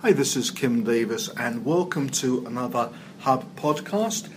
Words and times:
Hi, 0.00 0.12
this 0.12 0.36
is 0.36 0.52
Kim 0.52 0.84
Davis, 0.84 1.28
and 1.36 1.64
welcome 1.64 2.08
to 2.10 2.46
another 2.46 2.90
Hub 3.18 3.44
podcast. 3.56 4.28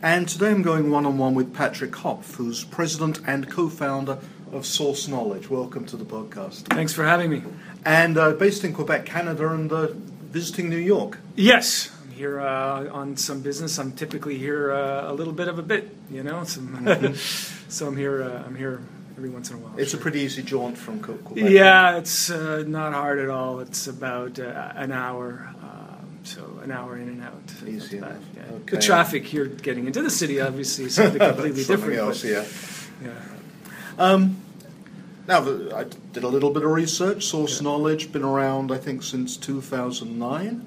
And 0.00 0.26
today 0.26 0.48
I'm 0.48 0.62
going 0.62 0.90
one 0.90 1.04
on 1.04 1.18
one 1.18 1.34
with 1.34 1.52
Patrick 1.52 1.90
Hopf, 1.90 2.36
who's 2.36 2.64
president 2.64 3.20
and 3.26 3.50
co 3.50 3.68
founder 3.68 4.16
of 4.50 4.64
Source 4.64 5.08
Knowledge. 5.08 5.50
Welcome 5.50 5.84
to 5.88 5.98
the 5.98 6.06
podcast. 6.06 6.62
Thanks 6.74 6.94
for 6.94 7.04
having 7.04 7.28
me. 7.28 7.42
And 7.84 8.16
uh, 8.16 8.32
based 8.32 8.64
in 8.64 8.72
Quebec, 8.72 9.04
Canada, 9.04 9.52
and 9.52 9.70
uh, 9.70 9.88
visiting 10.22 10.70
New 10.70 10.78
York. 10.78 11.18
Yes, 11.36 11.94
I'm 12.02 12.12
here 12.12 12.40
uh, 12.40 12.88
on 12.88 13.18
some 13.18 13.42
business. 13.42 13.78
I'm 13.78 13.92
typically 13.92 14.38
here 14.38 14.72
uh, 14.72 15.12
a 15.12 15.12
little 15.12 15.34
bit 15.34 15.48
of 15.48 15.58
a 15.58 15.62
bit, 15.62 15.94
you 16.10 16.22
know. 16.22 16.44
Some, 16.44 16.78
mm-hmm. 16.78 17.14
so 17.68 17.88
I'm 17.88 17.96
here. 17.98 18.22
Uh, 18.22 18.44
I'm 18.46 18.56
here 18.56 18.80
every 19.20 19.28
once 19.28 19.50
in 19.50 19.56
a 19.56 19.60
while. 19.60 19.74
It's 19.76 19.90
sure. 19.90 20.00
a 20.00 20.02
pretty 20.02 20.20
easy 20.20 20.42
jaunt 20.42 20.78
from 20.78 21.00
Quebec. 21.00 21.50
Yeah, 21.50 21.98
it's 21.98 22.30
uh, 22.30 22.64
not 22.66 22.94
hard 22.94 23.18
at 23.18 23.28
all. 23.28 23.60
It's 23.60 23.86
about 23.86 24.38
an 24.38 24.92
hour. 24.92 25.46
Um, 25.62 26.20
so 26.22 26.58
an 26.62 26.70
hour 26.70 26.96
in 26.96 27.08
and 27.08 27.22
out. 27.22 27.42
Easy 27.66 27.98
enough. 27.98 28.16
Yeah. 28.34 28.42
Okay. 28.54 28.76
The 28.76 28.82
traffic 28.82 29.26
here 29.26 29.44
getting 29.44 29.86
into 29.86 30.00
the 30.00 30.08
city, 30.08 30.40
obviously, 30.40 30.86
is 30.86 30.94
something 30.94 31.18
completely 31.34 31.64
different. 31.64 31.98
Else, 31.98 32.22
but, 32.22 32.30
yeah. 32.30 32.44
yeah. 33.04 33.12
Um, 33.98 34.38
now, 35.28 35.40
I 35.76 35.84
did 36.14 36.24
a 36.24 36.28
little 36.28 36.50
bit 36.50 36.62
of 36.62 36.70
research. 36.70 37.26
Source 37.26 37.60
yeah. 37.60 37.64
Knowledge 37.64 38.12
been 38.12 38.24
around, 38.24 38.72
I 38.72 38.78
think, 38.78 39.02
since 39.02 39.36
2009. 39.36 40.66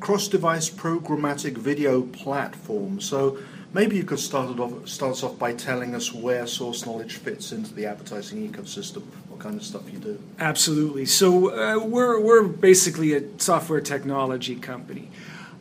Cross-device 0.00 0.68
programmatic 0.68 1.56
video 1.56 2.02
platform. 2.02 3.00
So 3.00 3.38
maybe 3.72 3.96
you 3.96 4.04
could 4.04 4.20
start, 4.20 4.58
off, 4.58 4.88
start 4.88 5.12
us 5.12 5.22
off 5.22 5.38
by 5.38 5.54
telling 5.54 5.94
us 5.94 6.12
where 6.12 6.46
Source 6.46 6.86
Knowledge 6.86 7.16
fits 7.16 7.52
into 7.52 7.72
the 7.74 7.86
advertising 7.86 8.50
ecosystem. 8.50 9.02
What 9.28 9.40
kind 9.40 9.56
of 9.56 9.64
stuff 9.64 9.90
you 9.92 9.98
do? 9.98 10.18
Absolutely. 10.38 11.06
So 11.06 11.50
uh, 11.50 11.84
we're 11.84 12.20
we're 12.20 12.42
basically 12.42 13.14
a 13.14 13.22
software 13.38 13.80
technology 13.80 14.56
company. 14.56 15.10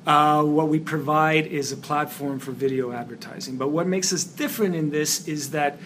Uh, 0.05 0.43
what 0.43 0.69
we 0.69 0.79
provide 0.79 1.45
is 1.45 1.71
a 1.71 1.77
platform 1.77 2.39
for 2.39 2.51
video 2.51 2.91
advertising. 2.91 3.57
But 3.57 3.69
what 3.69 3.85
makes 3.85 4.11
us 4.11 4.23
different 4.23 4.75
in 4.75 4.89
this 4.89 5.27
is 5.27 5.51
that 5.51 5.77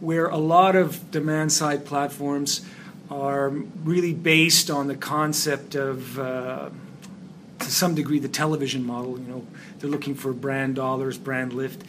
where 0.00 0.26
a 0.26 0.36
lot 0.36 0.76
of 0.76 1.10
demand 1.10 1.52
side 1.52 1.84
platforms 1.84 2.64
are 3.10 3.50
really 3.84 4.14
based 4.14 4.70
on 4.70 4.86
the 4.88 4.94
concept 4.94 5.74
of, 5.74 6.18
uh, 6.18 6.70
to 7.62 7.70
some 7.70 7.94
degree, 7.94 8.18
the 8.18 8.28
television 8.28 8.84
model. 8.84 9.18
You 9.18 9.26
know, 9.26 9.46
they're 9.78 9.90
looking 9.90 10.14
for 10.14 10.32
brand 10.32 10.74
dollars, 10.74 11.18
brand 11.18 11.52
lift. 11.52 11.84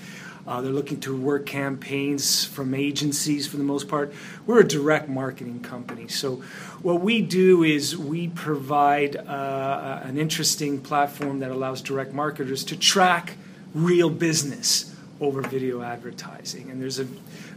Uh, 0.46 0.60
they're 0.60 0.74
looking 0.74 1.00
to 1.00 1.16
work 1.16 1.46
campaigns 1.46 2.44
from 2.44 2.74
agencies 2.74 3.48
for 3.48 3.56
the 3.56 3.64
most 3.64 3.88
part. 3.88 4.14
We're 4.46 4.60
a 4.60 4.68
direct 4.68 5.08
marketing 5.08 5.62
company. 5.62 6.10
So, 6.10 6.44
what 6.82 7.00
we 7.00 7.22
do 7.22 7.64
is 7.64 7.96
we 7.96 8.28
provide 8.28 9.16
uh, 9.16 10.02
an 10.04 10.18
interesting 10.18 10.82
platform 10.82 11.40
that 11.40 11.52
allows 11.52 11.82
direct 11.82 12.14
marketers 12.14 12.66
to 12.66 12.78
track 12.78 13.38
real 13.74 14.10
business 14.10 14.94
over 15.22 15.42
video 15.42 15.82
advertising. 15.82 16.70
And 16.70 16.82
there's 16.82 17.00
a, 17.00 17.08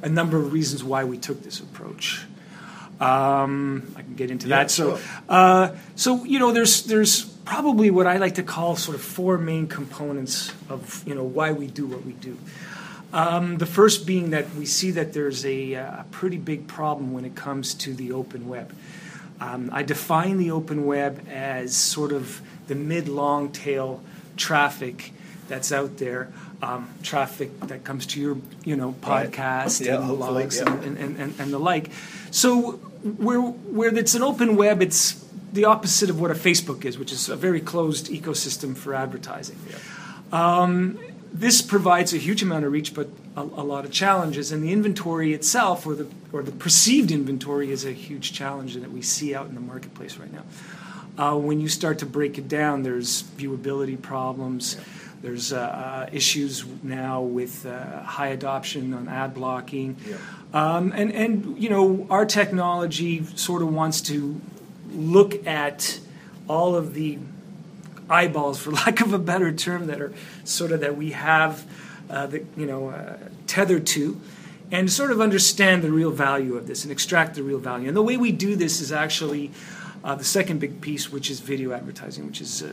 a 0.02 0.08
number 0.08 0.38
of 0.38 0.52
reasons 0.52 0.84
why 0.84 1.02
we 1.02 1.18
took 1.18 1.42
this 1.42 1.58
approach. 1.58 2.24
Um, 3.00 3.92
I 3.96 4.02
can 4.02 4.14
get 4.14 4.30
into 4.30 4.46
yeah, 4.46 4.58
that. 4.58 4.70
So, 4.70 5.00
uh, 5.28 5.74
so 5.96 6.24
you 6.24 6.38
know, 6.38 6.52
there's 6.52 6.84
there's 6.84 7.35
probably 7.46 7.90
what 7.90 8.06
I 8.06 8.18
like 8.18 8.34
to 8.34 8.42
call 8.42 8.76
sort 8.76 8.96
of 8.96 9.00
four 9.00 9.38
main 9.38 9.68
components 9.68 10.52
of 10.68 11.02
you 11.06 11.14
know 11.14 11.24
why 11.24 11.52
we 11.52 11.68
do 11.68 11.86
what 11.86 12.04
we 12.04 12.12
do. 12.12 12.36
Um, 13.12 13.56
the 13.56 13.66
first 13.66 14.06
being 14.06 14.30
that 14.30 14.52
we 14.56 14.66
see 14.66 14.90
that 14.90 15.14
there's 15.14 15.46
a, 15.46 15.72
a, 15.72 15.80
uh, 15.80 16.02
pretty 16.10 16.36
big 16.36 16.66
problem 16.66 17.12
when 17.12 17.24
it 17.24 17.34
comes 17.34 17.72
to 17.74 17.94
the 17.94 18.12
open 18.12 18.48
web. 18.48 18.74
Um, 19.40 19.70
I 19.72 19.84
define 19.84 20.38
the 20.38 20.50
open 20.50 20.84
web 20.86 21.26
as 21.30 21.74
sort 21.74 22.12
of 22.12 22.42
the 22.66 22.74
mid 22.74 23.08
long 23.08 23.52
tail 23.52 24.02
traffic 24.36 25.12
that's 25.48 25.70
out 25.70 25.98
there, 25.98 26.32
um, 26.60 26.90
traffic 27.02 27.58
that 27.60 27.84
comes 27.84 28.06
to 28.06 28.20
your 28.20 28.36
you 28.64 28.76
know 28.76 28.94
podcast 29.00 29.80
right. 29.80 29.88
yeah, 29.88 30.00
and 30.00 30.18
blogs 30.18 30.56
yeah. 30.56 30.72
and, 30.72 30.98
and, 30.98 31.16
and, 31.16 31.40
and, 31.40 31.52
the 31.52 31.58
like. 31.58 31.90
So 32.32 32.72
where 32.72 33.40
where 33.40 33.96
it's 33.96 34.16
an 34.16 34.22
open 34.22 34.56
web, 34.56 34.82
it's 34.82 35.24
the 35.52 35.64
opposite 35.64 36.10
of 36.10 36.20
what 36.20 36.30
a 36.30 36.34
Facebook 36.34 36.84
is, 36.84 36.98
which 36.98 37.12
is 37.12 37.28
a 37.28 37.36
very 37.36 37.60
closed 37.60 38.08
ecosystem 38.08 38.76
for 38.76 38.94
advertising. 38.94 39.58
Yeah. 39.70 39.78
Um, 40.32 40.98
this 41.32 41.62
provides 41.62 42.12
a 42.14 42.18
huge 42.18 42.42
amount 42.42 42.64
of 42.64 42.72
reach, 42.72 42.94
but 42.94 43.08
a, 43.36 43.42
a, 43.42 43.64
lot 43.64 43.84
of 43.84 43.90
challenges. 43.90 44.52
And 44.52 44.62
the 44.62 44.72
inventory 44.72 45.34
itself, 45.34 45.86
or 45.86 45.94
the 45.94 46.08
or 46.32 46.42
the 46.42 46.52
perceived 46.52 47.10
inventory, 47.10 47.70
is 47.70 47.84
a 47.84 47.92
huge 47.92 48.32
challenge 48.32 48.74
that 48.74 48.90
we 48.90 49.02
see 49.02 49.34
out 49.34 49.46
in 49.46 49.54
the 49.54 49.60
marketplace 49.60 50.16
right 50.16 50.32
now. 50.32 50.44
Uh, 51.18 51.36
when 51.36 51.60
you 51.60 51.68
start 51.68 51.98
to 52.00 52.06
break 52.06 52.38
it 52.38 52.48
down, 52.48 52.82
there's 52.82 53.22
viewability 53.22 54.00
problems. 54.00 54.76
Yeah. 54.76 54.84
There's 55.22 55.52
uh, 55.52 55.58
uh, 55.58 56.10
issues 56.12 56.64
now 56.82 57.22
with 57.22 57.66
uh, 57.66 58.02
high 58.02 58.28
adoption 58.28 58.92
on 58.94 59.08
ad 59.08 59.34
blocking, 59.34 59.96
yeah. 60.06 60.16
um, 60.52 60.92
and 60.92 61.10
and 61.12 61.60
you 61.60 61.68
know 61.68 62.06
our 62.10 62.26
technology 62.26 63.24
sort 63.34 63.62
of 63.62 63.72
wants 63.72 64.00
to 64.02 64.40
look 64.96 65.46
at 65.46 66.00
all 66.48 66.74
of 66.74 66.94
the 66.94 67.18
eyeballs, 68.08 68.58
for 68.58 68.70
lack 68.84 69.00
of 69.00 69.12
a 69.12 69.18
better 69.18 69.52
term, 69.52 69.86
that 69.86 70.00
are 70.00 70.12
sort 70.44 70.72
of 70.72 70.80
that 70.80 70.96
we 70.96 71.10
have, 71.10 71.64
uh, 72.10 72.28
you 72.56 72.66
know, 72.66 72.88
uh, 72.88 73.16
tethered 73.46 73.86
to, 73.86 74.20
and 74.70 74.90
sort 74.90 75.10
of 75.10 75.20
understand 75.20 75.82
the 75.82 75.92
real 75.92 76.10
value 76.10 76.56
of 76.56 76.66
this 76.66 76.82
and 76.84 76.90
extract 76.90 77.34
the 77.34 77.42
real 77.42 77.58
value. 77.58 77.88
And 77.88 77.96
the 77.96 78.02
way 78.02 78.16
we 78.16 78.32
do 78.32 78.56
this 78.56 78.80
is 78.80 78.90
actually 78.90 79.52
uh, 80.06 80.14
the 80.14 80.24
second 80.24 80.60
big 80.60 80.80
piece, 80.80 81.10
which 81.10 81.30
is 81.30 81.40
video 81.40 81.72
advertising, 81.72 82.26
which 82.26 82.40
is 82.40 82.62
uh, 82.62 82.68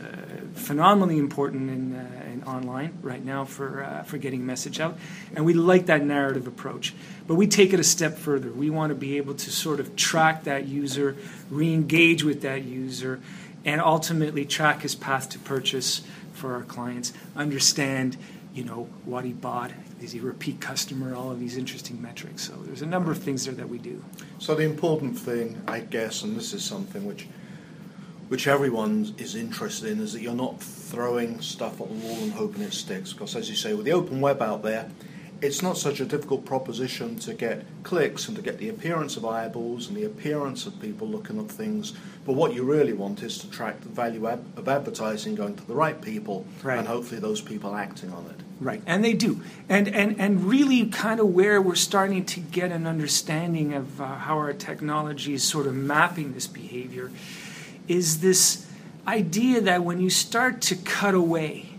phenomenally 0.53 1.17
important 1.17 1.67
in, 1.67 1.95
uh, 1.95 2.31
in, 2.31 2.43
online 2.43 2.95
right 3.01 3.25
now 3.25 3.43
for 3.43 3.83
uh, 3.83 4.03
for 4.03 4.19
getting 4.19 4.45
message 4.45 4.79
out. 4.79 4.99
And 5.35 5.43
we 5.43 5.55
like 5.55 5.87
that 5.87 6.03
narrative 6.05 6.45
approach, 6.45 6.93
but 7.25 7.33
we 7.33 7.47
take 7.47 7.73
it 7.73 7.79
a 7.79 7.83
step 7.83 8.19
further. 8.19 8.51
We 8.51 8.69
want 8.69 8.91
to 8.91 8.95
be 8.95 9.17
able 9.17 9.33
to 9.33 9.51
sort 9.51 9.79
of 9.79 9.95
track 9.95 10.43
that 10.43 10.67
user, 10.67 11.17
re-engage 11.49 12.23
with 12.23 12.41
that 12.41 12.65
user 12.65 13.19
and 13.65 13.81
ultimately 13.81 14.45
track 14.45 14.81
his 14.83 14.93
path 14.93 15.29
to 15.29 15.39
purchase 15.39 16.03
for 16.33 16.53
our 16.53 16.63
clients, 16.63 17.13
understand, 17.35 18.15
you 18.53 18.63
know, 18.63 18.89
what 19.05 19.25
he 19.25 19.33
bought, 19.33 19.71
is 20.03 20.11
he 20.11 20.19
a 20.19 20.21
repeat 20.21 20.59
customer, 20.59 21.15
all 21.15 21.31
of 21.31 21.39
these 21.39 21.57
interesting 21.57 22.01
metrics. 22.01 22.43
So 22.43 22.53
there's 22.65 22.81
a 22.81 22.85
number 22.85 23.11
of 23.11 23.17
things 23.17 23.45
there 23.45 23.53
that 23.55 23.69
we 23.69 23.77
do. 23.77 24.03
So 24.39 24.53
the 24.55 24.63
important 24.63 25.17
thing, 25.17 25.61
I 25.67 25.79
guess, 25.79 26.23
and 26.23 26.35
this 26.35 26.53
is 26.53 26.63
something 26.63 27.05
which 27.05 27.27
which 28.29 28.47
everyone 28.47 29.13
is 29.17 29.35
interested 29.35 29.91
in, 29.91 29.99
is 29.99 30.13
that 30.13 30.21
you're 30.21 30.33
not 30.33 30.59
throwing 30.59 31.39
stuff 31.41 31.79
at 31.79 31.87
the 31.87 31.93
wall 31.93 32.17
and 32.17 32.31
hoping 32.31 32.63
it 32.63 32.73
sticks. 32.73 33.13
Because 33.13 33.35
as 33.35 33.49
you 33.49 33.55
say, 33.55 33.73
with 33.73 33.85
the 33.85 33.91
open 33.91 34.21
web 34.21 34.41
out 34.41 34.63
there, 34.63 34.89
it's 35.43 35.61
not 35.61 35.77
such 35.77 35.99
a 35.99 36.05
difficult 36.05 36.45
proposition 36.45 37.17
to 37.19 37.33
get 37.33 37.65
clicks 37.83 38.29
and 38.29 38.37
to 38.37 38.41
get 38.41 38.57
the 38.59 38.69
appearance 38.69 39.17
of 39.17 39.25
eyeballs 39.25 39.87
and 39.89 39.97
the 39.97 40.05
appearance 40.05 40.65
of 40.65 40.79
people 40.79 41.05
looking 41.05 41.37
at 41.37 41.51
things. 41.51 41.93
But 42.25 42.33
what 42.33 42.53
you 42.53 42.63
really 42.63 42.93
want 42.93 43.21
is 43.21 43.37
to 43.39 43.49
track 43.49 43.81
the 43.81 43.89
value 43.89 44.25
of 44.25 44.67
advertising 44.67 45.35
going 45.35 45.57
to 45.57 45.67
the 45.67 45.75
right 45.75 46.01
people 46.01 46.47
right. 46.63 46.79
and 46.79 46.87
hopefully 46.87 47.19
those 47.19 47.41
people 47.41 47.75
acting 47.75 48.13
on 48.13 48.25
it. 48.27 48.39
Right, 48.63 48.81
and 48.85 49.03
they 49.03 49.13
do. 49.13 49.41
And, 49.69 49.87
and, 49.87 50.19
and 50.19 50.45
really, 50.45 50.85
kind 50.87 51.19
of 51.19 51.27
where 51.27 51.61
we're 51.61 51.75
starting 51.75 52.25
to 52.25 52.39
get 52.39 52.71
an 52.71 52.87
understanding 52.87 53.73
of 53.73 53.99
uh, 53.99 54.05
how 54.05 54.37
our 54.37 54.53
technology 54.53 55.33
is 55.33 55.43
sort 55.43 55.67
of 55.67 55.73
mapping 55.75 56.33
this 56.33 56.47
behavior 56.47 57.11
is 57.87 58.21
this 58.21 58.65
idea 59.05 59.61
that 59.61 59.83
when 59.83 59.99
you 59.99 60.09
start 60.09 60.61
to 60.61 60.75
cut 60.75 61.13
away 61.13 61.69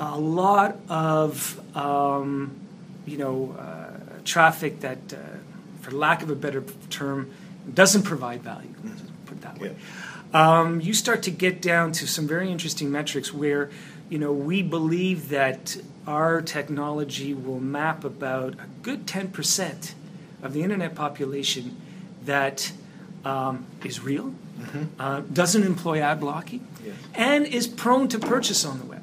a 0.00 0.18
lot 0.18 0.76
of 0.88 1.60
um, 1.76 2.58
you 3.08 3.16
know, 3.16 3.56
uh, 3.58 3.90
traffic 4.24 4.80
that, 4.80 4.98
uh, 5.12 5.16
for 5.80 5.92
lack 5.92 6.22
of 6.22 6.30
a 6.30 6.34
better 6.34 6.62
term, 6.90 7.30
doesn't 7.72 8.02
provide 8.02 8.42
value. 8.42 8.68
Put 9.26 9.38
it 9.38 9.40
that 9.42 9.58
way. 9.58 9.74
Yeah. 10.32 10.60
Um, 10.60 10.80
you 10.80 10.92
start 10.92 11.22
to 11.22 11.30
get 11.30 11.62
down 11.62 11.92
to 11.92 12.06
some 12.06 12.28
very 12.28 12.50
interesting 12.50 12.90
metrics 12.90 13.32
where, 13.32 13.70
you 14.08 14.18
know, 14.18 14.32
we 14.32 14.62
believe 14.62 15.28
that 15.28 15.76
our 16.06 16.40
technology 16.40 17.34
will 17.34 17.60
map 17.60 18.04
about 18.04 18.54
a 18.54 18.66
good 18.82 19.06
10% 19.06 19.94
of 20.42 20.52
the 20.52 20.62
internet 20.62 20.94
population 20.94 21.76
that 22.24 22.72
um, 23.24 23.66
is 23.84 24.00
real, 24.00 24.34
mm-hmm. 24.58 24.84
uh, 24.98 25.20
doesn't 25.32 25.64
employ 25.64 26.00
ad 26.00 26.20
blocking, 26.20 26.66
yeah. 26.84 26.92
and 27.14 27.46
is 27.46 27.66
prone 27.66 28.08
to 28.08 28.18
purchase 28.18 28.64
on 28.64 28.78
the 28.78 28.86
web. 28.86 29.02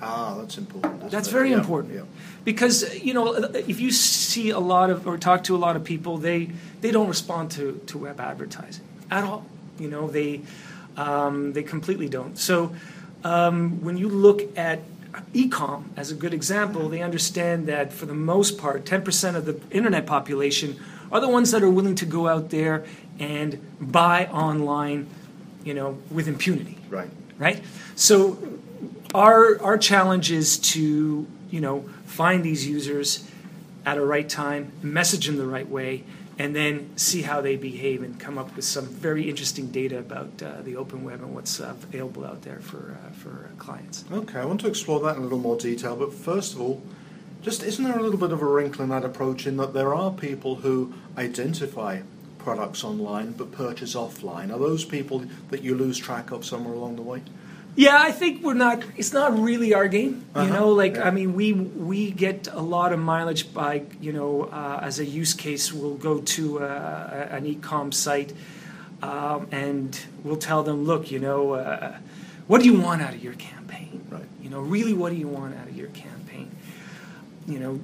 Ah, 0.00 0.36
that's 0.38 0.58
important. 0.58 1.10
That's 1.10 1.28
very 1.28 1.50
yeah, 1.50 1.58
important 1.58 1.94
yeah. 1.94 2.02
because 2.44 2.94
you 3.02 3.14
know 3.14 3.32
if 3.32 3.80
you 3.80 3.90
see 3.90 4.50
a 4.50 4.58
lot 4.58 4.90
of 4.90 5.06
or 5.06 5.16
talk 5.16 5.44
to 5.44 5.56
a 5.56 5.58
lot 5.66 5.76
of 5.76 5.84
people, 5.84 6.18
they 6.18 6.50
they 6.82 6.90
don't 6.90 7.08
respond 7.08 7.50
to 7.52 7.80
to 7.86 7.98
web 7.98 8.20
advertising 8.20 8.84
at 9.10 9.24
all. 9.24 9.46
You 9.78 9.88
know 9.88 10.08
they 10.08 10.42
um, 10.96 11.54
they 11.54 11.62
completely 11.62 12.08
don't. 12.08 12.36
So 12.38 12.74
um, 13.24 13.82
when 13.82 13.96
you 13.96 14.08
look 14.08 14.56
at 14.56 14.80
ecom 15.32 15.84
as 15.96 16.10
a 16.10 16.14
good 16.14 16.34
example, 16.34 16.88
they 16.88 17.02
understand 17.02 17.66
that 17.66 17.92
for 17.92 18.06
the 18.06 18.14
most 18.14 18.58
part, 18.58 18.84
10% 18.84 19.34
of 19.34 19.44
the 19.46 19.60
internet 19.70 20.06
population 20.06 20.78
are 21.10 21.20
the 21.20 21.28
ones 21.28 21.50
that 21.50 21.62
are 21.62 21.70
willing 21.70 21.94
to 21.94 22.06
go 22.06 22.28
out 22.28 22.50
there 22.50 22.84
and 23.18 23.60
buy 23.80 24.26
online, 24.26 25.08
you 25.64 25.74
know, 25.74 25.98
with 26.10 26.28
impunity. 26.28 26.78
Right 26.90 27.10
right? 27.38 27.62
So 27.96 28.38
our 29.14 29.60
our 29.62 29.78
challenge 29.78 30.30
is 30.30 30.58
to 30.58 31.26
you 31.50 31.60
know 31.60 31.88
find 32.06 32.44
these 32.44 32.66
users 32.66 33.28
at 33.86 33.98
a 33.98 34.04
right 34.04 34.28
time, 34.28 34.72
message 34.82 35.26
them 35.26 35.36
the 35.36 35.46
right 35.46 35.68
way, 35.68 36.04
and 36.38 36.54
then 36.54 36.90
see 36.96 37.22
how 37.22 37.40
they 37.40 37.56
behave 37.56 38.02
and 38.02 38.18
come 38.18 38.38
up 38.38 38.54
with 38.56 38.64
some 38.64 38.86
very 38.86 39.28
interesting 39.28 39.68
data 39.68 39.98
about 39.98 40.42
uh, 40.42 40.62
the 40.62 40.76
open 40.76 41.04
web 41.04 41.20
and 41.20 41.34
what's 41.34 41.60
uh, 41.60 41.74
available 41.82 42.24
out 42.24 42.42
there 42.42 42.60
for 42.60 42.96
uh, 43.06 43.10
for 43.12 43.50
clients. 43.58 44.04
Okay, 44.10 44.38
I 44.38 44.44
want 44.44 44.60
to 44.62 44.68
explore 44.68 45.00
that 45.00 45.16
in 45.16 45.20
a 45.20 45.22
little 45.22 45.38
more 45.38 45.56
detail, 45.56 45.96
but 45.96 46.12
first 46.12 46.54
of 46.54 46.60
all, 46.60 46.82
just 47.42 47.62
isn't 47.62 47.84
there 47.84 47.98
a 47.98 48.02
little 48.02 48.18
bit 48.18 48.32
of 48.32 48.42
a 48.42 48.46
wrinkle 48.46 48.82
in 48.82 48.88
that 48.90 49.04
approach 49.04 49.46
in 49.46 49.56
that 49.58 49.74
there 49.74 49.94
are 49.94 50.10
people 50.10 50.56
who 50.56 50.94
identify 51.16 52.00
products 52.38 52.82
online 52.82 53.32
but 53.32 53.52
purchase 53.52 53.94
offline? 53.94 54.52
Are 54.52 54.58
those 54.58 54.84
people 54.84 55.24
that 55.50 55.62
you 55.62 55.74
lose 55.74 55.98
track 55.98 56.30
of 56.30 56.44
somewhere 56.44 56.74
along 56.74 56.96
the 56.96 57.02
way? 57.02 57.22
Yeah, 57.76 57.98
I 58.00 58.12
think 58.12 58.42
we're 58.44 58.54
not. 58.54 58.84
It's 58.96 59.12
not 59.12 59.36
really 59.36 59.74
our 59.74 59.88
game, 59.88 60.24
you 60.34 60.40
Uh-huh, 60.42 60.54
know. 60.54 60.68
Like 60.68 60.94
yeah. 60.94 61.08
I 61.08 61.10
mean, 61.10 61.34
we 61.34 61.52
we 61.52 62.10
get 62.12 62.46
a 62.52 62.60
lot 62.62 62.92
of 62.92 63.00
mileage 63.00 63.52
by 63.52 63.82
you 64.00 64.12
know 64.12 64.42
uh, 64.52 64.78
as 64.82 65.00
a 65.00 65.04
use 65.04 65.34
case. 65.34 65.72
We'll 65.72 65.96
go 65.96 66.20
to 66.20 66.60
uh, 66.60 67.28
an 67.36 67.46
e-com 67.46 67.90
site 67.90 68.32
um, 69.02 69.48
and 69.50 69.98
we'll 70.22 70.36
tell 70.36 70.62
them, 70.62 70.84
look, 70.84 71.10
you 71.10 71.18
know, 71.18 71.54
uh, 71.54 71.96
what 72.46 72.62
do 72.62 72.66
you 72.70 72.80
want 72.80 73.02
out 73.02 73.12
of 73.14 73.22
your 73.22 73.34
campaign? 73.34 74.06
Right. 74.08 74.24
You 74.40 74.50
know, 74.50 74.60
really, 74.60 74.94
what 74.94 75.10
do 75.10 75.16
you 75.18 75.28
want 75.28 75.54
out 75.56 75.66
of 75.66 75.76
your 75.76 75.88
campaign? 75.88 76.50
You 77.46 77.58
know, 77.58 77.74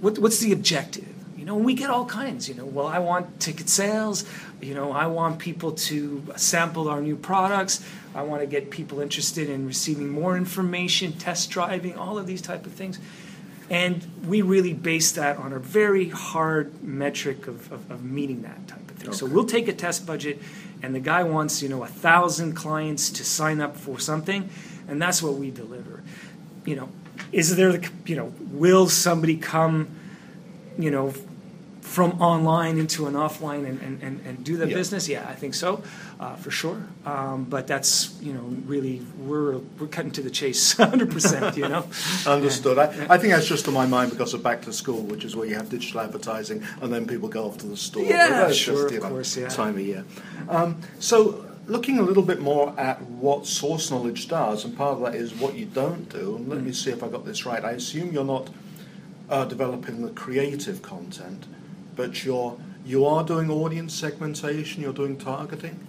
what, 0.00 0.18
what's 0.18 0.40
the 0.40 0.52
objective? 0.52 1.06
You 1.38 1.44
know, 1.44 1.54
we 1.56 1.74
get 1.74 1.88
all 1.88 2.04
kinds. 2.06 2.48
You 2.48 2.54
know, 2.56 2.64
well, 2.66 2.86
I 2.86 2.98
want 2.98 3.38
ticket 3.40 3.68
sales. 3.68 4.24
You 4.60 4.74
know, 4.74 4.92
I 4.92 5.06
want 5.06 5.38
people 5.38 5.72
to 5.72 6.22
sample 6.36 6.88
our 6.88 7.00
new 7.00 7.16
products. 7.16 7.84
I 8.14 8.22
want 8.22 8.42
to 8.42 8.46
get 8.46 8.70
people 8.70 9.00
interested 9.00 9.50
in 9.50 9.66
receiving 9.66 10.08
more 10.08 10.36
information, 10.36 11.12
test 11.12 11.50
driving, 11.50 11.96
all 11.96 12.16
of 12.16 12.26
these 12.26 12.40
type 12.40 12.64
of 12.66 12.72
things. 12.72 12.98
And 13.70 14.06
we 14.26 14.42
really 14.42 14.74
base 14.74 15.12
that 15.12 15.38
on 15.38 15.52
a 15.52 15.58
very 15.58 16.10
hard 16.10 16.82
metric 16.82 17.46
of, 17.46 17.72
of, 17.72 17.90
of 17.90 18.04
meeting 18.04 18.42
that 18.42 18.68
type 18.68 18.90
of 18.90 18.96
thing. 18.96 19.12
So 19.12 19.26
we'll 19.26 19.46
take 19.46 19.68
a 19.68 19.72
test 19.72 20.06
budget, 20.06 20.40
and 20.82 20.94
the 20.94 21.00
guy 21.00 21.22
wants 21.22 21.62
you 21.62 21.68
know 21.68 21.82
a 21.82 21.88
thousand 21.88 22.54
clients 22.54 23.10
to 23.10 23.24
sign 23.24 23.60
up 23.60 23.76
for 23.76 23.98
something, 23.98 24.50
and 24.86 25.00
that's 25.00 25.22
what 25.22 25.34
we 25.34 25.50
deliver. 25.50 26.02
You 26.66 26.76
know, 26.76 26.88
is 27.32 27.56
there 27.56 27.72
the 27.72 27.88
you 28.04 28.16
know 28.16 28.34
will 28.50 28.88
somebody 28.88 29.36
come, 29.38 29.88
you 30.78 30.90
know, 30.90 31.14
from 31.84 32.12
online 32.20 32.78
into 32.78 33.06
an 33.06 33.12
offline 33.14 33.66
and, 33.68 33.78
and, 33.82 34.02
and, 34.02 34.20
and 34.26 34.42
do 34.44 34.56
the 34.56 34.66
Yeah. 34.66 34.74
business? 34.74 35.06
Yeah, 35.08 35.26
I 35.28 35.34
think 35.34 35.54
so, 35.54 35.82
uh, 36.18 36.34
for 36.36 36.50
sure. 36.50 36.78
Um, 37.04 37.44
but 37.44 37.66
that's 37.66 38.14
you 38.22 38.32
know 38.32 38.40
really 38.66 39.02
we're 39.18 39.58
we're 39.78 39.86
cutting 39.96 40.10
to 40.12 40.22
the 40.22 40.30
chase, 40.30 40.72
hundred 40.92 41.10
percent. 41.10 41.56
You 41.56 41.68
know. 41.68 41.84
Understood. 42.26 42.78
I, 42.78 42.84
I 43.14 43.18
think 43.18 43.34
that's 43.34 43.46
just 43.46 43.68
on 43.68 43.74
my 43.74 43.86
mind 43.86 44.10
because 44.10 44.32
of 44.34 44.42
back 44.42 44.62
to 44.62 44.72
school, 44.72 45.02
which 45.02 45.24
is 45.24 45.36
where 45.36 45.46
you 45.46 45.54
have 45.56 45.68
digital 45.68 46.00
advertising 46.00 46.62
and 46.80 46.92
then 46.92 47.06
people 47.06 47.28
go 47.28 47.44
off 47.46 47.58
to 47.58 47.66
the 47.66 47.76
store. 47.76 48.02
Yeah, 48.04 48.28
that's 48.30 48.56
sure, 48.56 48.88
just, 48.88 49.04
of 49.04 49.10
course, 49.10 49.36
yeah. 49.36 49.48
time 49.48 49.74
of 49.74 49.80
year. 49.80 50.04
Um, 50.48 50.80
so, 50.98 51.44
looking 51.68 51.98
a 51.98 52.02
little 52.02 52.22
bit 52.22 52.40
more 52.40 52.74
at 52.80 53.00
what 53.02 53.46
source 53.46 53.90
knowledge 53.90 54.26
does, 54.28 54.64
and 54.64 54.74
part 54.76 54.94
of 54.96 55.00
that 55.04 55.14
is 55.14 55.34
what 55.34 55.54
you 55.54 55.66
don't 55.66 56.08
do. 56.08 56.36
And 56.36 56.48
let 56.48 56.58
Mm. 56.60 56.64
me 56.64 56.72
see 56.72 56.90
if 56.90 57.02
I 57.02 57.08
got 57.08 57.24
this 57.26 57.44
right. 57.46 57.62
I 57.64 57.72
assume 57.72 58.10
you're 58.12 58.24
not 58.24 58.48
uh, 59.30 59.44
developing 59.46 60.02
the 60.02 60.10
creative 60.12 60.82
content, 60.82 61.46
but 61.96 62.24
you're 62.24 62.56
you 62.84 63.06
are 63.06 63.24
doing 63.24 63.50
audience 63.50 63.94
segmentation. 63.94 64.82
You're 64.82 64.92
doing 64.92 65.16
targeting. 65.16 65.86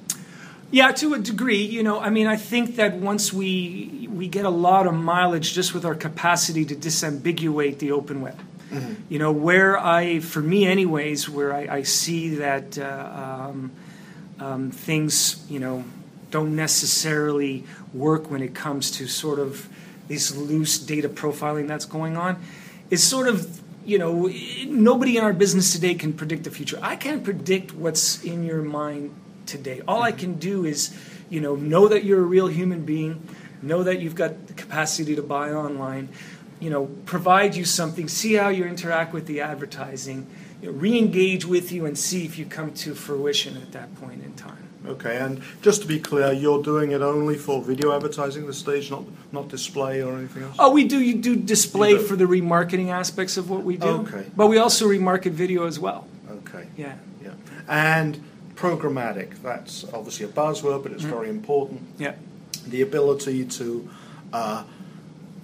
Yeah, 0.71 0.91
to 0.93 1.13
a 1.13 1.19
degree, 1.19 1.63
you 1.63 1.83
know. 1.83 1.99
I 1.99 2.09
mean, 2.09 2.27
I 2.27 2.37
think 2.37 2.75
that 2.77 2.95
once 2.95 3.31
we 3.31 4.07
we 4.11 4.27
get 4.27 4.45
a 4.45 4.49
lot 4.49 4.87
of 4.87 4.93
mileage 4.93 5.53
just 5.53 5.73
with 5.73 5.85
our 5.85 5.95
capacity 5.95 6.65
to 6.65 6.75
disambiguate 6.75 7.79
the 7.79 7.91
open 7.91 8.21
web. 8.21 8.39
You 9.09 9.19
know, 9.19 9.31
where 9.31 9.77
I, 9.77 10.19
for 10.19 10.41
me, 10.41 10.65
anyways, 10.65 11.29
where 11.29 11.53
I, 11.53 11.77
I 11.77 11.83
see 11.83 12.35
that 12.35 12.77
uh, 12.77 13.47
um, 13.49 13.71
um, 14.39 14.71
things, 14.71 15.45
you 15.49 15.59
know, 15.59 15.85
don't 16.29 16.55
necessarily 16.55 17.63
work 17.93 18.29
when 18.29 18.41
it 18.41 18.53
comes 18.53 18.91
to 18.91 19.07
sort 19.07 19.39
of 19.39 19.69
this 20.07 20.35
loose 20.35 20.77
data 20.77 21.07
profiling 21.07 21.67
that's 21.67 21.85
going 21.85 22.17
on, 22.17 22.41
is 22.89 23.01
sort 23.01 23.27
of 23.27 23.61
you 23.85 23.99
know, 23.99 24.29
nobody 24.67 25.17
in 25.17 25.23
our 25.23 25.33
business 25.33 25.71
today 25.71 25.93
can 25.93 26.13
predict 26.13 26.43
the 26.43 26.51
future. 26.51 26.79
I 26.81 26.95
can't 26.95 27.23
predict 27.23 27.73
what's 27.73 28.23
in 28.23 28.43
your 28.43 28.61
mind 28.61 29.13
today. 29.45 29.81
All 29.87 30.01
I 30.01 30.11
mm-hmm. 30.11 30.19
can 30.19 30.33
do 30.35 30.65
is, 30.65 30.97
you 31.29 31.39
know, 31.39 31.55
know 31.55 31.87
that 31.87 32.03
you're 32.03 32.21
a 32.21 32.25
real 32.25 32.47
human 32.47 32.83
being, 32.83 33.27
know 33.61 33.83
that 33.83 34.01
you've 34.01 34.15
got 34.15 34.47
the 34.47 34.53
capacity 34.53 35.15
to 35.15 35.21
buy 35.21 35.51
online, 35.51 36.09
you 36.59 36.69
know, 36.69 36.87
provide 37.05 37.55
you 37.55 37.65
something, 37.65 38.07
see 38.07 38.33
how 38.33 38.49
you 38.49 38.65
interact 38.65 39.13
with 39.13 39.27
the 39.27 39.41
advertising, 39.41 40.27
you 40.61 40.71
know, 40.71 40.77
re-engage 40.77 41.45
with 41.45 41.71
you 41.71 41.85
and 41.85 41.97
see 41.97 42.25
if 42.25 42.39
you 42.39 42.45
come 42.45 42.73
to 42.73 42.95
fruition 42.95 43.57
at 43.57 43.71
that 43.73 43.93
point 43.95 44.23
in 44.23 44.33
time. 44.33 44.69
Okay, 44.87 45.17
and 45.17 45.41
just 45.61 45.81
to 45.81 45.87
be 45.87 45.99
clear, 45.99 46.31
you're 46.31 46.61
doing 46.61 46.91
it 46.91 47.01
only 47.01 47.35
for 47.37 47.61
video 47.61 47.91
advertising 47.95 48.45
the 48.45 48.53
stage, 48.53 48.91
not 48.91 49.03
not 49.31 49.47
display 49.49 50.01
or 50.03 50.13
anything 50.17 50.43
else. 50.43 50.55
Oh, 50.59 50.71
we 50.71 50.83
do 50.83 50.99
you 50.99 51.15
do 51.15 51.35
display 51.35 51.91
You 51.91 51.97
do. 51.97 52.03
for 52.03 52.15
the 52.15 52.25
remarketing 52.25 52.89
aspects 52.89 53.37
of 53.37 53.49
what 53.49 53.63
we 53.63 53.77
do. 53.77 53.87
Okay. 53.87 54.25
But 54.35 54.47
we 54.47 54.57
also 54.57 54.87
remarket 54.87 55.31
video 55.31 55.65
as 55.65 55.79
well. 55.79 56.07
Okay. 56.29 56.67
Yeah. 56.77 56.95
Yeah. 57.23 57.31
And 57.67 58.19
programmatic, 58.55 59.41
that's 59.41 59.83
obviously 59.93 60.25
a 60.25 60.29
buzzword, 60.29 60.83
but 60.83 60.91
it's 60.91 61.03
Mm-hmm. 61.03 61.11
very 61.11 61.29
important. 61.29 61.81
Yeah. 61.97 62.15
The 62.67 62.81
ability 62.81 63.45
to 63.45 63.89
uh, 64.33 64.63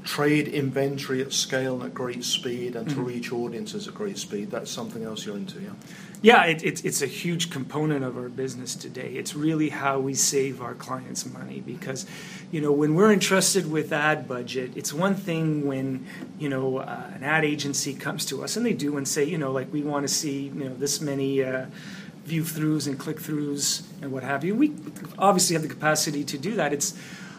trade 0.04 0.48
inventory 0.48 1.22
at 1.22 1.32
scale 1.34 1.76
and 1.76 1.84
at 1.84 1.94
great 1.94 2.24
speed 2.24 2.76
and 2.76 2.88
Mm-hmm. 2.88 3.00
to 3.00 3.08
reach 3.08 3.32
audiences 3.32 3.88
at 3.88 3.94
great 3.94 4.18
speed, 4.18 4.52
that's 4.52 4.72
something 4.72 5.04
else 5.04 5.26
you're 5.26 5.38
into, 5.38 5.60
yeah? 5.62 5.70
Yeah, 6.24 6.46
it, 6.46 6.64
it's 6.64 6.82
it's 6.82 7.02
a 7.02 7.08
huge 7.08 7.50
component 7.50 8.04
of 8.04 8.16
our 8.16 8.30
business 8.30 8.76
today. 8.76 9.14
It's 9.16 9.34
really 9.36 9.70
how 9.70 10.00
we 10.00 10.14
save 10.14 10.62
our 10.62 10.76
clients 10.76 11.26
money 11.26 11.62
because, 11.66 12.06
you 12.52 12.62
know, 12.62 12.72
when 12.72 12.94
we're 12.94 13.12
entrusted 13.12 13.72
with 13.72 13.92
ad 13.92 14.28
budget, 14.28 14.72
it's 14.76 14.94
one 14.94 15.16
thing 15.16 15.66
when, 15.66 16.06
you 16.38 16.48
know, 16.48 16.78
uh, 16.78 17.10
an 17.16 17.24
ad 17.24 17.44
agency 17.44 17.96
comes 17.96 18.24
to 18.28 18.44
us 18.44 18.56
and 18.56 18.64
they 18.64 18.74
do 18.74 18.98
and 18.98 19.08
say, 19.08 19.24
you 19.24 19.40
know, 19.40 19.52
like 19.52 19.74
we 19.74 19.82
want 19.82 20.08
to 20.08 20.14
see, 20.14 20.44
you 20.44 20.66
know, 20.66 20.76
this 20.76 21.02
many 21.02 21.44
uh, 21.44 21.66
view 22.26 22.44
throughs 22.44 22.86
and 22.86 23.00
click 23.00 23.18
throughs 23.18 23.82
and 24.04 24.12
what 24.12 24.22
have 24.22 24.44
you. 24.44 24.54
We 24.54 24.76
obviously 25.18 25.56
have 25.56 25.64
the 25.64 25.70
capacity 25.70 26.24
to 26.26 26.38
do 26.38 26.56
that. 26.56 26.72
It's 26.72 26.94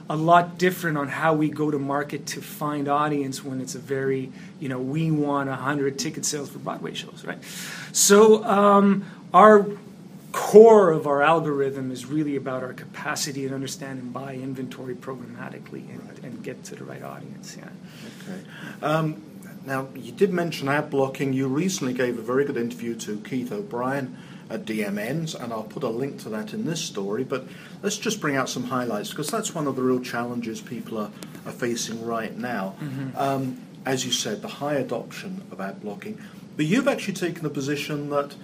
a 0.09 0.17
lot 0.17 0.59
different 0.59 0.99
on 0.99 1.09
how 1.09 1.35
we 1.35 1.49
go 1.49 1.71
to 1.71 1.79
market 1.79 2.27
to 2.27 2.41
find 2.41 2.89
audience 2.89 3.45
when 3.45 3.61
it's 3.61 3.75
a 3.75 3.79
very, 3.79 4.31
you 4.61 4.69
know, 4.69 4.79
we 4.79 5.11
want 5.11 5.49
100 5.49 5.99
ticket 5.99 6.25
sales 6.25 6.51
for 6.51 6.59
Broadway 6.59 6.95
shows, 6.95 7.25
right? 7.25 7.39
So 7.93 8.45
um, 8.45 9.05
our 9.33 9.67
core 10.33 10.91
of 10.91 11.07
our 11.07 11.23
algorithm 11.23 11.91
is 11.91 12.07
really 12.07 12.37
about 12.37 12.63
our 12.63 12.73
capacity 12.73 13.47
to 13.47 13.55
understand 13.55 14.01
and 14.01 14.13
buy 14.13 14.35
inventory 14.35 14.95
programmatically 14.95 15.89
and, 15.91 16.25
and 16.25 16.43
get 16.43 16.65
to 16.65 16.75
the 16.75 16.85
right 16.85 17.03
audience. 17.03 17.57
Yeah. 17.57 17.69
Okay. 18.29 18.45
Um, 18.83 19.23
now, 19.65 19.89
you 19.95 20.11
did 20.11 20.33
mention 20.33 20.69
ad 20.69 20.91
blocking. 20.91 21.33
You 21.33 21.47
recently 21.47 21.93
gave 21.93 22.19
a 22.19 22.23
very 22.23 22.45
good 22.45 22.57
interview 22.57 22.97
to 22.97 23.19
Keith 23.21 23.53
O'Brien 23.53 24.17
at 24.53 24.65
DMNs, 24.65 25.35
and 25.35 25.53
I'll 25.53 25.63
put 25.63 25.83
a 25.83 25.89
link 25.89 26.21
to 26.21 26.29
that 26.29 26.53
in 26.53 26.67
this 26.67 26.81
story. 26.81 27.25
But 27.25 27.47
let's 27.83 27.97
just 27.97 28.21
bring 28.21 28.37
out 28.37 28.49
some 28.49 28.65
highlights 28.65 29.11
because 29.11 29.29
that's 29.31 29.55
one 29.55 29.67
of 29.67 29.77
the 29.77 29.83
real 29.83 30.01
challenges 30.01 30.61
people 30.61 30.99
are, 30.99 31.11
are 31.47 31.53
facing 31.53 32.05
right 32.05 32.37
now. 32.37 32.75
Um, 33.17 33.59
as 33.85 34.05
you 34.05 34.13
said, 34.13 34.43
the 34.43 34.49
high 34.49 34.75
adoption 34.75 35.43
of 35.51 35.61
ad 35.61 35.81
blocking. 35.81 36.21
But 36.57 36.67
you've 36.67 36.87
actually 36.87 37.15
taken 37.15 37.43
the 37.43 37.51
position 37.51 38.11
that 38.11 38.37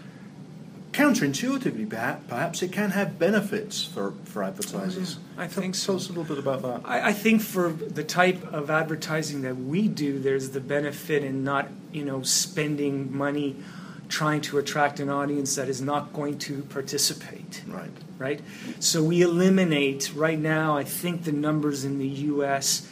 counterintuitively, 0.92 1.88
perhaps, 1.88 2.24
perhaps 2.28 2.62
it 2.62 2.72
can 2.72 2.90
have 2.90 3.18
benefits 3.18 3.84
for, 3.84 4.14
for 4.24 4.42
advertisers. 4.42 5.18
I 5.36 5.46
Tell- 5.46 5.62
think 5.62 5.76
Tell 5.76 5.96
us 5.96 6.06
a 6.06 6.12
little 6.12 6.24
bit 6.24 6.38
about 6.38 6.62
that. 6.62 6.80
I, 6.84 7.08
I 7.08 7.12
think 7.12 7.42
for 7.42 7.68
the 7.70 8.02
type 8.02 8.42
of 8.52 8.70
advertising 8.70 9.42
that 9.42 9.56
we 9.56 9.86
do, 9.86 10.18
there's 10.18 10.50
the 10.50 10.60
benefit 10.60 11.22
in 11.22 11.44
not, 11.44 11.68
you 11.92 12.04
know, 12.04 12.22
spending 12.22 13.16
money 13.16 13.56
trying 14.08 14.40
to 14.40 14.58
attract 14.58 15.00
an 15.00 15.10
audience 15.10 15.54
that 15.56 15.68
is 15.68 15.80
not 15.80 16.12
going 16.12 16.38
to 16.38 16.62
participate. 16.62 17.62
Right. 17.66 17.90
right? 18.18 18.40
So 18.80 19.02
we 19.02 19.22
eliminate 19.22 20.12
right 20.14 20.38
now. 20.38 20.76
I 20.76 20.84
think 20.84 21.24
the 21.24 21.32
numbers 21.32 21.84
in 21.84 21.98
the 21.98 22.08
U.S. 22.08 22.88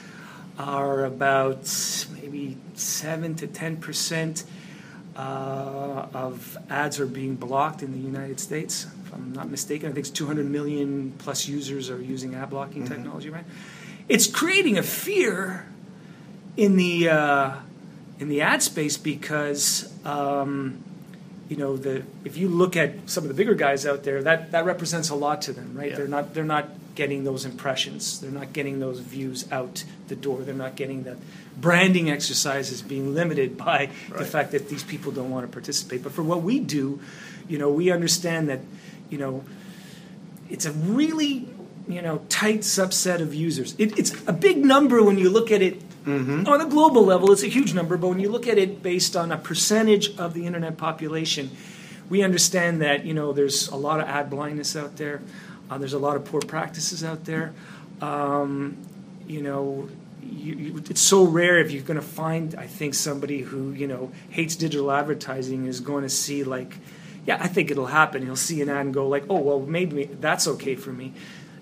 are 0.59 1.05
about 1.05 1.69
maybe 2.13 2.57
seven 2.75 3.35
to 3.37 3.47
ten 3.47 3.79
percent 3.79 4.45
uh, 5.17 6.07
of 6.13 6.59
ads 6.69 7.01
are 7.01 7.07
being 7.07 7.37
blocked 7.37 7.83
in 7.83 7.93
the 7.93 7.99
United 7.99 8.39
States. 8.39 8.87
If 9.05 9.15
I'm 9.15 9.33
not 9.33 9.49
mistaken, 9.49 9.89
I 9.89 9.93
think 9.93 10.07
it's 10.07 10.11
200 10.11 10.45
million 10.45 11.15
plus 11.17 11.49
users 11.49 11.89
are 11.89 12.01
using 12.01 12.35
ad 12.35 12.51
blocking 12.51 12.87
technology. 12.87 13.31
Right? 13.31 13.45
It's 14.09 14.27
creating 14.27 14.77
a 14.77 14.83
fear 14.83 15.67
in 16.57 16.77
the 16.77 17.09
uh, 17.09 17.57
in 18.19 18.29
the 18.29 18.43
ad 18.43 18.63
space 18.63 18.99
because. 18.99 19.91
Um, 20.05 20.83
you 21.49 21.57
know 21.57 21.77
the 21.77 22.03
if 22.25 22.37
you 22.37 22.49
look 22.49 22.77
at 22.77 23.09
some 23.09 23.25
of 23.25 23.29
the 23.29 23.35
bigger 23.35 23.55
guys 23.55 23.87
out 23.87 24.03
there 24.03 24.23
that 24.23 24.51
that 24.53 24.65
represents 24.65 25.11
a 25.11 25.15
lot 25.15 25.43
to 25.43 25.53
them 25.53 25.75
right 25.75 25.91
Yeah. 25.91 25.97
they're 25.97 26.09
not 26.09 26.35
they're 26.35 26.45
not 26.45 26.69
getting 26.97 27.25
those 27.25 27.45
impressions. 27.45 28.21
They're 28.21 28.31
not 28.31 28.55
getting 28.55 28.81
those 28.81 29.01
views 29.01 29.45
out 29.53 29.85
the 30.09 30.17
door. 30.17 30.41
They're 30.41 30.55
not 30.55 30.77
getting 30.77 31.03
that 31.03 31.19
branding 31.61 32.09
exercise 32.11 32.73
is 32.73 32.81
being 32.81 33.15
limited 33.15 33.59
by 33.69 33.91
Right. 34.09 34.19
the 34.19 34.25
fact 34.25 34.53
that 34.53 34.71
these 34.71 34.83
people 34.83 35.13
don't 35.13 35.31
want 35.31 35.45
to 35.47 35.53
participate. 35.53 36.03
But 36.03 36.13
for 36.13 36.23
what 36.23 36.41
we 36.43 36.59
do, 36.59 36.99
you 37.49 37.59
know, 37.59 37.71
we 37.71 37.91
understand 37.91 38.49
that, 38.49 38.61
you 39.11 39.19
know, 39.19 39.45
it's 40.49 40.65
a 40.65 40.73
really 40.73 41.47
you 41.87 42.01
know 42.01 42.23
tight 42.31 42.61
subset 42.61 43.21
of 43.21 43.35
users. 43.35 43.75
It, 43.79 43.99
it's 43.99 44.13
a 44.27 44.33
big 44.33 44.65
number 44.65 45.03
when 45.03 45.19
you 45.19 45.29
look 45.29 45.53
at 45.53 45.61
it 45.61 45.81
on 46.47 46.61
a 46.61 46.67
global 46.67 47.05
level. 47.05 47.33
It's 47.33 47.43
a 47.43 47.49
huge 47.49 47.75
number, 47.75 47.97
but 47.97 48.09
when 48.09 48.21
you 48.21 48.29
look 48.29 48.47
at 48.47 48.59
it 48.59 48.83
based 48.83 49.17
on 49.17 49.33
a 49.33 49.37
percentage 49.37 50.17
of 50.19 50.35
the 50.35 50.47
internet 50.47 50.77
population, 50.77 51.51
we 52.09 52.23
understand 52.23 52.81
that 52.83 53.05
you 53.05 53.13
know 53.13 53.33
there's 53.33 53.69
a 53.69 53.77
lot 53.77 54.01
of 54.01 54.07
ad 54.07 54.31
blindness 54.31 54.77
out 54.77 54.97
there. 54.97 55.21
Uh, 55.69 55.79
there's 55.79 55.95
a 55.95 55.99
lot 55.99 56.17
of 56.17 56.25
poor 56.25 56.41
practices 56.41 57.03
out 57.03 57.25
there. 57.25 57.53
Um, 58.01 58.77
you 59.27 59.43
know. 59.43 59.89
You, 60.29 60.55
you, 60.55 60.77
it's 60.91 61.01
so 61.01 61.23
rare 61.23 61.61
if 61.61 61.71
you're 61.71 61.85
going 61.85 62.01
to 62.01 62.07
find, 62.07 62.57
I 62.57 62.67
think, 62.67 62.95
somebody 62.95 63.43
who 63.43 63.71
you 63.71 63.87
know 63.87 64.11
hates 64.29 64.57
digital 64.57 64.91
advertising 64.91 65.67
is 65.67 65.79
going 65.79 66.03
to 66.03 66.09
see 66.09 66.43
like, 66.43 66.79
yeah, 67.27 67.39
I 67.41 67.47
think 67.47 67.71
it'll 67.71 67.87
happen. 67.87 68.23
He'll 68.23 68.35
see 68.35 68.61
an 68.61 68.69
ad 68.69 68.87
and 68.87 68.95
go 68.95 69.07
like, 69.07 69.25
oh 69.31 69.39
well, 69.39 69.61
maybe 69.61 70.07
that's 70.07 70.49
okay 70.49 70.75
for 70.75 70.91
me. 70.93 71.13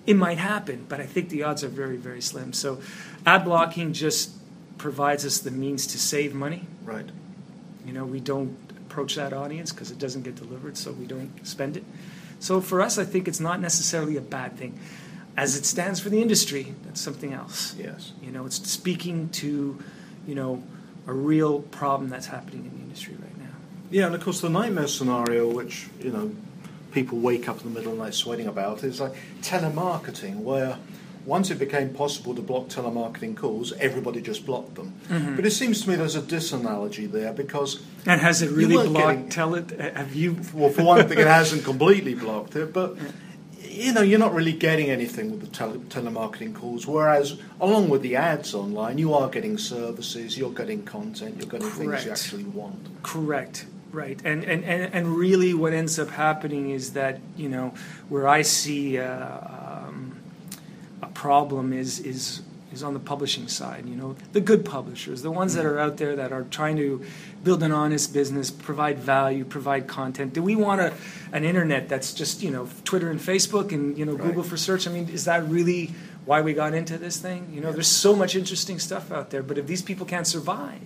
It 0.05 0.15
might 0.15 0.37
happen, 0.37 0.85
but 0.87 0.99
I 0.99 1.05
think 1.05 1.29
the 1.29 1.43
odds 1.43 1.63
are 1.63 1.69
very, 1.69 1.97
very 1.97 2.21
slim. 2.21 2.53
So, 2.53 2.79
ad 3.25 3.43
blocking 3.43 3.93
just 3.93 4.31
provides 4.77 5.25
us 5.25 5.39
the 5.39 5.51
means 5.51 5.87
to 5.87 5.99
save 5.99 6.33
money. 6.33 6.67
Right. 6.83 7.09
You 7.85 7.93
know, 7.93 8.05
we 8.05 8.19
don't 8.19 8.57
approach 8.85 9.15
that 9.15 9.33
audience 9.33 9.71
because 9.71 9.91
it 9.91 9.99
doesn't 9.99 10.23
get 10.23 10.35
delivered, 10.35 10.77
so 10.77 10.91
we 10.91 11.05
don't 11.05 11.45
spend 11.45 11.77
it. 11.77 11.83
So 12.39 12.61
for 12.61 12.81
us, 12.81 12.97
I 12.97 13.05
think 13.05 13.27
it's 13.27 13.39
not 13.39 13.59
necessarily 13.59 14.17
a 14.17 14.21
bad 14.21 14.57
thing. 14.57 14.79
As 15.37 15.57
it 15.57 15.65
stands 15.65 15.99
for 15.99 16.09
the 16.09 16.21
industry, 16.21 16.75
that's 16.85 17.01
something 17.01 17.33
else. 17.33 17.75
Yes. 17.77 18.13
You 18.21 18.31
know, 18.31 18.45
it's 18.45 18.55
speaking 18.69 19.29
to, 19.29 19.83
you 20.25 20.35
know, 20.35 20.63
a 21.07 21.13
real 21.13 21.61
problem 21.61 22.09
that's 22.09 22.27
happening 22.27 22.65
in 22.65 22.71
the 22.77 22.83
industry 22.83 23.15
right 23.21 23.37
now. 23.37 23.55
Yeah, 23.91 24.05
and 24.07 24.15
of 24.15 24.23
course 24.23 24.41
the 24.41 24.49
nightmare 24.49 24.87
scenario, 24.87 25.49
which 25.51 25.87
you 25.99 26.11
know 26.11 26.35
people 26.95 27.19
wake 27.19 27.47
up 27.49 27.61
in 27.61 27.65
the 27.67 27.77
middle 27.77 27.91
of 27.91 27.97
the 27.99 28.03
night 28.05 28.13
sweating 28.15 28.47
about, 28.47 28.83
It's 28.83 28.99
like 29.01 29.13
telemarketing, 29.41 30.37
where 30.37 30.77
once 31.25 31.51
it 31.51 31.59
became 31.59 31.89
possible 31.89 32.33
to 32.33 32.41
block 32.41 32.67
telemarketing 32.69 33.35
calls, 33.35 33.73
everybody 33.73 34.21
just 34.21 34.45
blocked 34.45 34.75
them. 34.75 34.93
Mm-hmm. 35.09 35.35
But 35.35 35.45
it 35.45 35.51
seems 35.51 35.81
to 35.81 35.89
me 35.89 35.95
there's 35.97 36.15
a 36.15 36.21
disanalogy 36.21 37.11
there 37.11 37.33
because, 37.33 37.83
And 38.05 38.21
has 38.21 38.41
it 38.41 38.49
really 38.51 38.87
blocked? 38.87 39.37
it. 39.73 39.95
Have 39.97 40.15
you? 40.15 40.37
well, 40.53 40.69
for 40.69 40.83
one 40.83 41.07
thing, 41.07 41.19
it 41.19 41.27
hasn't 41.41 41.65
completely 41.65 42.15
blocked 42.15 42.55
it, 42.55 42.71
but 42.71 42.95
you 43.61 43.91
know 43.91 44.01
you're 44.01 44.19
not 44.19 44.33
really 44.33 44.53
getting 44.53 44.89
anything 44.89 45.31
with 45.31 45.41
the 45.41 45.47
tele- 45.47 45.79
telemarketing 45.89 46.55
calls. 46.55 46.87
Whereas, 46.87 47.37
along 47.59 47.89
with 47.89 48.03
the 48.03 48.15
ads 48.15 48.53
online, 48.53 48.97
you 48.99 49.13
are 49.13 49.27
getting 49.29 49.57
services, 49.57 50.37
you're 50.37 50.53
getting 50.53 50.83
content, 50.83 51.35
you're 51.37 51.49
getting 51.49 51.69
things 51.69 52.05
you 52.05 52.11
actually 52.11 52.45
want. 52.45 52.79
Correct. 53.03 53.65
Right. 53.95 54.19
And, 54.25 54.43
and, 54.43 54.65
and, 54.65 54.93
and 54.93 55.07
really, 55.07 55.53
what 55.53 55.71
ends 55.71 55.97
up 55.97 56.09
happening 56.09 56.71
is 56.71 56.91
that, 56.93 57.19
you 57.37 57.47
know, 57.47 57.73
where 58.09 58.27
I 58.27 58.41
see 58.41 58.99
uh, 58.99 59.85
um, 59.87 60.19
a 61.01 61.07
problem 61.07 61.71
is, 61.71 61.99
is, 62.01 62.41
is 62.73 62.83
on 62.83 62.93
the 62.93 62.99
publishing 62.99 63.47
side. 63.47 63.87
You 63.87 63.95
know, 63.95 64.17
the 64.33 64.41
good 64.41 64.65
publishers, 64.65 65.21
the 65.21 65.31
ones 65.31 65.53
that 65.53 65.65
are 65.65 65.79
out 65.79 65.95
there 65.95 66.13
that 66.17 66.33
are 66.33 66.43
trying 66.43 66.75
to 66.75 67.05
build 67.41 67.63
an 67.63 67.71
honest 67.71 68.11
business, 68.11 68.51
provide 68.51 68.99
value, 68.99 69.45
provide 69.45 69.87
content. 69.87 70.33
Do 70.33 70.43
we 70.43 70.57
want 70.57 70.81
a, 70.81 70.93
an 71.31 71.45
internet 71.45 71.87
that's 71.87 72.13
just, 72.13 72.43
you 72.43 72.51
know, 72.51 72.67
Twitter 72.83 73.09
and 73.09 73.19
Facebook 73.19 73.71
and, 73.71 73.97
you 73.97 74.03
know, 74.05 74.15
Right. 74.15 74.27
Google 74.27 74.43
for 74.43 74.57
search? 74.57 74.87
I 74.87 74.91
mean, 74.91 75.07
is 75.07 75.23
that 75.23 75.47
really 75.47 75.93
why 76.25 76.41
we 76.41 76.53
got 76.53 76.73
into 76.73 76.97
this 76.97 77.17
thing? 77.17 77.49
You 77.53 77.61
know, 77.61 77.71
there's 77.71 77.87
so 77.87 78.13
much 78.13 78.35
interesting 78.35 78.79
stuff 78.79 79.09
out 79.09 79.29
there, 79.29 79.43
but 79.43 79.57
if 79.57 79.67
these 79.67 79.81
people 79.81 80.05
can't 80.05 80.27
survive, 80.27 80.81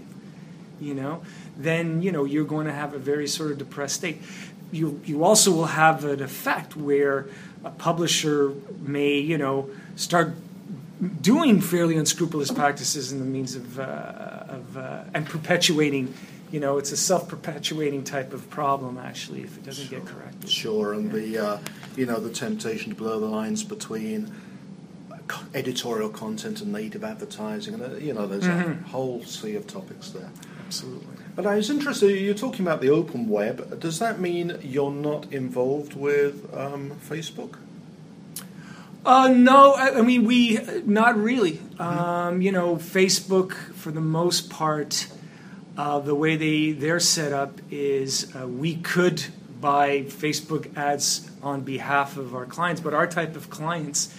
you 0.80 0.94
know, 0.94 1.24
then 1.60 2.02
you 2.02 2.12
know 2.12 2.24
you're 2.26 2.46
going 2.56 2.66
to 2.66 2.74
have 2.74 2.94
a 2.94 3.00
very 3.00 3.28
sort 3.28 3.52
of 3.52 3.58
depressed 3.58 3.96
state. 3.96 4.18
You 4.72 5.00
you 5.06 5.24
also 5.24 5.52
will 5.52 5.66
have 5.84 6.06
an 6.06 6.22
effect 6.24 6.76
where 6.76 7.28
a 7.64 7.70
publisher 7.72 8.54
may 8.82 9.20
you 9.20 9.38
know 9.38 9.70
start 9.96 10.34
doing 11.22 11.62
fairly 11.62 11.96
unscrupulous 11.98 12.52
practices 12.52 13.12
in 13.12 13.20
the 13.20 13.26
means 13.26 13.56
of 13.56 13.80
uh, 13.80 13.84
of 14.58 14.78
uh, 14.78 15.04
and 15.14 15.26
perpetuating. 15.28 16.14
You 16.52 16.60
know, 16.60 16.80
it's 16.80 16.92
a 16.92 16.98
self-perpetuating 16.98 18.06
type 18.06 18.34
of 18.34 18.50
problem 18.50 18.98
actually 18.98 19.42
if 19.44 19.56
it 19.56 19.64
doesn't 19.64 19.88
get 19.92 20.04
corrected. 20.06 20.50
Sure, 20.50 20.94
and 20.94 21.12
the 21.12 21.38
uh, 21.38 21.58
you 21.96 22.06
know 22.08 22.20
the 22.20 22.32
temptation 22.32 22.90
to 22.90 22.96
blur 22.96 23.20
the 23.20 23.28
lines 23.28 23.64
between 23.64 24.32
editorial 25.54 26.10
content 26.10 26.62
and 26.62 26.72
native 26.74 27.04
advertising, 27.04 27.76
and 27.76 27.84
uh, 27.84 27.96
you 27.98 28.14
know 28.14 28.26
there's 28.26 28.46
Mhm. 28.46 28.84
a 28.86 28.88
whole 28.90 29.24
sea 29.26 29.56
of 29.56 29.68
topics 29.68 30.10
there. 30.10 30.30
Absolutely. 30.66 31.06
But 31.40 31.48
I 31.48 31.56
was 31.56 31.70
interested. 31.70 32.20
You're 32.20 32.34
talking 32.34 32.66
about 32.68 32.82
the 32.82 32.90
open 32.90 33.30
web. 33.30 33.80
Does 33.80 34.00
that 34.00 34.20
mean 34.20 34.60
you're 34.62 34.92
not 34.92 35.32
involved 35.32 35.94
with 35.94 36.54
um, 36.54 37.00
Facebook? 37.08 37.56
Uh, 39.06 39.30
no, 39.30 39.72
I, 39.72 40.00
I 40.00 40.02
mean 40.02 40.26
we 40.26 40.60
not 40.86 41.18
really. 41.18 41.62
Um, 41.80 42.42
you 42.42 42.52
know, 42.52 42.76
Facebook 42.76 43.54
for 43.54 43.90
the 43.90 44.02
most 44.02 44.50
part, 44.50 45.08
uh, 45.78 46.00
the 46.00 46.14
way 46.14 46.36
they 46.36 46.74
they're 46.74 47.00
set 47.00 47.32
up 47.32 47.62
is 47.72 48.36
uh, 48.36 48.46
we 48.46 48.76
could 48.76 49.28
buy 49.62 50.02
Facebook 50.10 50.76
ads 50.76 51.32
on 51.42 51.62
behalf 51.62 52.18
of 52.18 52.36
our 52.36 52.48
clients, 52.48 52.82
but 52.82 52.94
our 52.94 53.08
type 53.08 53.38
of 53.38 53.50
clients 53.50 54.14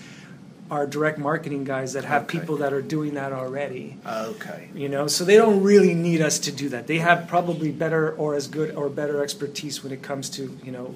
are 0.71 0.87
direct 0.87 1.19
marketing 1.19 1.65
guys 1.65 1.95
that 1.95 2.05
have 2.05 2.23
Okay. 2.25 2.39
people 2.39 2.57
that 2.59 2.73
are 2.73 2.83
doing 2.83 3.15
that 3.15 3.33
already. 3.33 3.97
Okay. 4.07 4.69
You 4.75 4.89
know, 4.89 5.07
so 5.09 5.25
they 5.25 5.37
don't 5.37 5.63
really 5.63 5.95
need 5.95 6.21
us 6.21 6.39
to 6.41 6.53
do 6.53 6.69
that. 6.69 6.87
They 6.87 6.99
have 6.99 7.27
probably 7.27 7.73
better 7.73 8.13
or 8.13 8.35
as 8.35 8.47
good 8.47 8.75
or 8.75 8.89
better 8.89 9.23
expertise 9.23 9.83
when 9.83 9.93
it 9.93 10.03
comes 10.03 10.31
to 10.31 10.57
you 10.63 10.71
know 10.73 10.95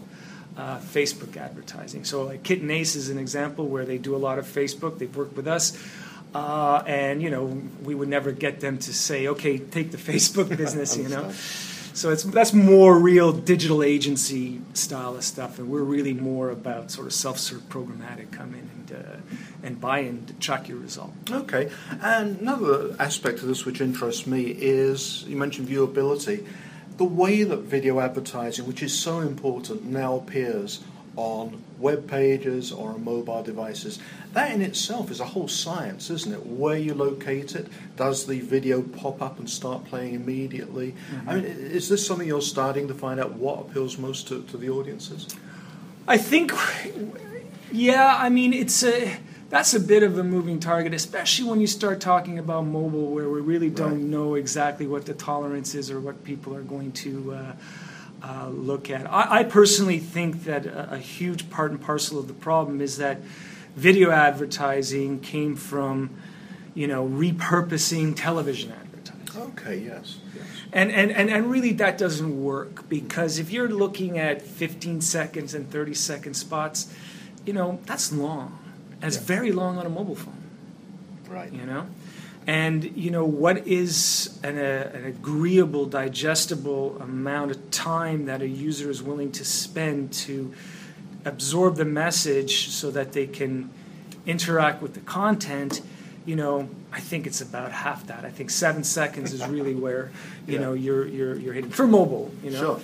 uh, 0.56 0.78
Facebook 0.78 1.36
advertising. 1.36 2.04
So 2.04 2.22
like 2.22 2.44
Kit 2.44 2.60
and 2.60 2.70
Ace 2.70 2.94
is 2.94 3.10
an 3.10 3.18
example 3.18 3.66
where 3.66 3.84
they 3.84 3.98
do 3.98 4.14
a 4.14 4.18
lot 4.28 4.38
of 4.38 4.46
Facebook. 4.46 4.98
They've 4.98 5.14
worked 5.16 5.36
with 5.36 5.48
us. 5.48 5.76
Uh, 6.34 6.82
and 6.86 7.22
you 7.22 7.30
know 7.30 7.62
we 7.84 7.94
would 7.94 8.08
never 8.08 8.32
get 8.32 8.60
them 8.60 8.78
to 8.78 8.92
say, 8.92 9.28
"Okay, 9.28 9.58
take 9.58 9.92
the 9.92 9.98
Facebook 10.12 10.56
business," 10.56 10.96
you 10.96 11.08
know. 11.08 11.32
So 11.94 12.10
it's 12.10 12.24
that's 12.24 12.52
more 12.52 12.98
real 12.98 13.30
digital 13.32 13.84
agency 13.84 14.60
style 14.72 15.14
of 15.14 15.22
stuff, 15.22 15.60
and 15.60 15.70
we're 15.70 15.84
really 15.84 16.12
more 16.12 16.50
about 16.50 16.90
sort 16.90 17.06
of 17.06 17.12
self-serve 17.12 17.62
programmatic. 17.68 18.32
Come 18.32 18.52
in 18.54 18.68
and 18.74 18.92
uh, 18.92 19.16
and 19.62 19.80
buy 19.80 20.00
and 20.00 20.40
track 20.40 20.68
your 20.68 20.78
result. 20.78 21.12
Okay. 21.30 21.70
And 22.02 22.40
another 22.40 22.96
aspect 22.98 23.38
of 23.40 23.46
this 23.46 23.64
which 23.64 23.80
interests 23.80 24.26
me 24.26 24.42
is 24.42 25.22
you 25.28 25.36
mentioned 25.36 25.68
viewability. 25.68 26.44
The 26.96 27.04
way 27.04 27.44
that 27.44 27.58
video 27.58 28.00
advertising, 28.00 28.66
which 28.66 28.82
is 28.82 28.96
so 28.96 29.20
important, 29.20 29.84
now 29.84 30.16
appears 30.16 30.80
on 31.16 31.62
web 31.78 32.08
pages 32.08 32.72
or 32.72 32.90
on 32.90 33.04
mobile 33.04 33.42
devices, 33.42 33.98
that 34.34 34.52
in 34.52 34.62
itself 34.62 35.10
is 35.10 35.20
a 35.20 35.24
whole 35.24 35.48
science, 35.48 36.10
isn't 36.10 36.32
it? 36.32 36.44
Where 36.46 36.76
you 36.76 36.94
locate 36.94 37.54
it, 37.54 37.66
does 37.96 38.26
the 38.26 38.40
video 38.40 38.82
pop 38.82 39.22
up 39.22 39.38
and 39.38 39.48
start 39.48 39.84
playing 39.84 40.14
immediately? 40.14 40.94
I 41.26 41.36
mean, 41.36 41.44
is 41.44 41.88
this 41.88 42.06
something 42.06 42.26
you're 42.26 42.42
starting 42.42 42.88
to 42.88 42.94
find 42.94 43.18
out 43.20 43.32
what 43.34 43.60
appeals 43.60 43.96
most 43.98 44.28
to, 44.28 44.42
to 44.44 44.56
the 44.56 44.68
audiences? 44.70 45.28
I 46.06 46.18
think, 46.18 46.52
yeah, 47.72 48.16
I 48.18 48.28
mean, 48.28 48.52
it's 48.52 48.82
a 48.82 49.16
that's 49.50 49.72
a 49.74 49.80
bit 49.80 50.02
of 50.02 50.18
a 50.18 50.24
moving 50.24 50.58
target, 50.58 50.94
especially 50.94 51.48
when 51.48 51.60
you 51.60 51.66
start 51.68 52.00
talking 52.00 52.38
about 52.38 52.62
mobile, 52.66 53.12
where 53.12 53.28
we 53.28 53.40
really 53.40 53.70
don't 53.70 53.92
Right. 53.92 54.00
know 54.00 54.34
exactly 54.34 54.86
what 54.86 55.06
the 55.06 55.14
tolerance 55.14 55.74
is 55.76 55.90
or 55.90 56.00
what 56.00 56.24
people 56.24 56.56
are 56.56 56.62
going 56.62 56.90
to 56.92 57.32
uh, 57.34 57.52
uh, 58.22 58.48
look 58.48 58.90
at. 58.90 59.06
I, 59.10 59.40
I 59.40 59.44
personally 59.44 59.98
think 60.00 60.44
that 60.44 60.66
a, 60.66 60.94
a 60.94 60.98
huge 60.98 61.50
part 61.50 61.70
and 61.70 61.80
parcel 61.80 62.18
of 62.18 62.26
the 62.26 62.34
problem 62.34 62.80
is 62.80 62.96
that 62.96 63.18
video 63.76 64.10
advertising 64.10 65.20
came 65.20 65.56
from, 65.56 66.10
you 66.74 66.86
know, 66.86 67.06
repurposing 67.06 68.14
television 68.16 68.72
advertising. 68.72 69.42
Okay, 69.52 69.78
yes. 69.78 70.18
yes. 70.34 70.44
And, 70.72 70.90
and, 70.92 71.10
and, 71.10 71.30
and 71.30 71.50
really, 71.50 71.72
that 71.74 71.98
doesn't 71.98 72.42
work 72.42 72.88
because 72.88 73.38
if 73.38 73.50
you're 73.50 73.68
looking 73.68 74.18
at 74.18 74.42
15 74.42 75.00
seconds 75.00 75.54
and 75.54 75.70
30 75.70 75.94
second 75.94 76.34
spots, 76.34 76.92
you 77.44 77.52
know, 77.52 77.78
that's 77.86 78.12
long. 78.12 78.58
That's 79.00 79.16
Yeah. 79.16 79.22
very 79.22 79.52
long 79.52 79.76
on 79.78 79.86
a 79.86 79.90
mobile 79.90 80.14
phone, 80.14 80.42
Right. 81.28 81.52
you 81.52 81.66
know? 81.66 81.86
And, 82.46 82.84
you 82.96 83.10
know, 83.10 83.24
what 83.24 83.66
is 83.66 84.38
an, 84.42 84.58
a, 84.58 84.90
an 84.94 85.04
agreeable, 85.06 85.86
digestible 85.86 86.98
amount 87.00 87.50
of 87.50 87.70
time 87.70 88.26
that 88.26 88.42
a 88.42 88.48
user 88.48 88.90
is 88.90 89.02
willing 89.02 89.32
to 89.32 89.44
spend 89.44 90.12
to 90.12 90.52
absorb 91.24 91.76
the 91.76 91.84
message 91.84 92.68
so 92.68 92.90
that 92.90 93.12
they 93.12 93.26
can 93.26 93.70
interact 94.26 94.82
with 94.82 94.94
the 94.94 95.00
content? 95.00 95.80
You 96.26 96.36
know, 96.36 96.68
I 96.92 97.00
think 97.00 97.26
it's 97.26 97.40
about 97.40 97.72
half 97.72 98.06
that. 98.06 98.24
I 98.24 98.30
think 98.30 98.50
seven 98.50 98.84
seconds 98.84 99.32
is 99.32 99.46
really 99.46 99.74
where, 99.84 100.10
you 100.46 100.54
Yeah. 100.54 100.60
know, 100.60 100.72
you're, 100.72 101.06
you're, 101.06 101.36
you're 101.36 101.52
hitting 101.54 101.70
for 101.70 101.86
mobile, 101.86 102.32
you 102.42 102.50
know? 102.50 102.60
Sure. 102.60 102.80